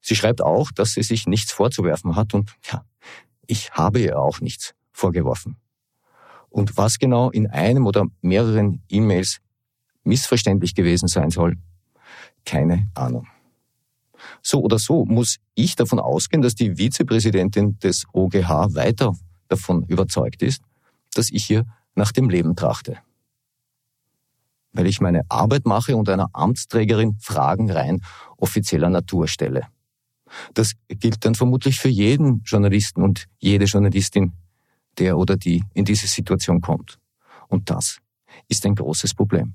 Sie 0.00 0.16
schreibt 0.16 0.40
auch, 0.40 0.70
dass 0.72 0.92
sie 0.92 1.02
sich 1.02 1.26
nichts 1.26 1.52
vorzuwerfen 1.52 2.16
hat 2.16 2.34
und 2.34 2.50
ja, 2.70 2.84
ich 3.46 3.72
habe 3.72 4.00
ihr 4.00 4.18
auch 4.18 4.40
nichts 4.40 4.74
vorgeworfen. 4.92 5.56
Und 6.48 6.76
was 6.76 6.98
genau 6.98 7.30
in 7.30 7.46
einem 7.48 7.86
oder 7.86 8.06
mehreren 8.22 8.82
E-Mails 8.88 9.40
missverständlich 10.04 10.74
gewesen 10.74 11.08
sein 11.08 11.30
soll, 11.30 11.56
keine 12.44 12.88
Ahnung. 12.94 13.26
So 14.42 14.62
oder 14.62 14.78
so 14.78 15.04
muss 15.04 15.36
ich 15.54 15.76
davon 15.76 15.98
ausgehen, 15.98 16.42
dass 16.42 16.54
die 16.54 16.76
Vizepräsidentin 16.76 17.78
des 17.78 18.04
OGH 18.12 18.74
weiter 18.74 19.14
davon 19.48 19.84
überzeugt 19.84 20.42
ist, 20.42 20.62
dass 21.14 21.30
ich 21.30 21.44
hier 21.44 21.66
nach 21.94 22.12
dem 22.12 22.30
Leben 22.30 22.56
trachte. 22.56 22.98
Weil 24.72 24.86
ich 24.86 25.00
meine 25.00 25.22
Arbeit 25.28 25.66
mache 25.66 25.96
und 25.96 26.08
einer 26.08 26.28
Amtsträgerin 26.32 27.16
Fragen 27.20 27.70
rein 27.70 28.02
offizieller 28.36 28.88
Natur 28.88 29.26
stelle. 29.26 29.66
Das 30.54 30.72
gilt 30.88 31.24
dann 31.24 31.34
vermutlich 31.34 31.80
für 31.80 31.88
jeden 31.88 32.42
Journalisten 32.44 33.02
und 33.02 33.26
jede 33.38 33.64
Journalistin, 33.64 34.32
der 34.98 35.18
oder 35.18 35.36
die 35.36 35.64
in 35.74 35.84
diese 35.84 36.06
Situation 36.06 36.60
kommt. 36.60 36.98
Und 37.48 37.68
das 37.68 37.98
ist 38.48 38.64
ein 38.64 38.76
großes 38.76 39.14
Problem. 39.14 39.54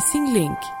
Missing 0.00 0.32
Link 0.32 0.79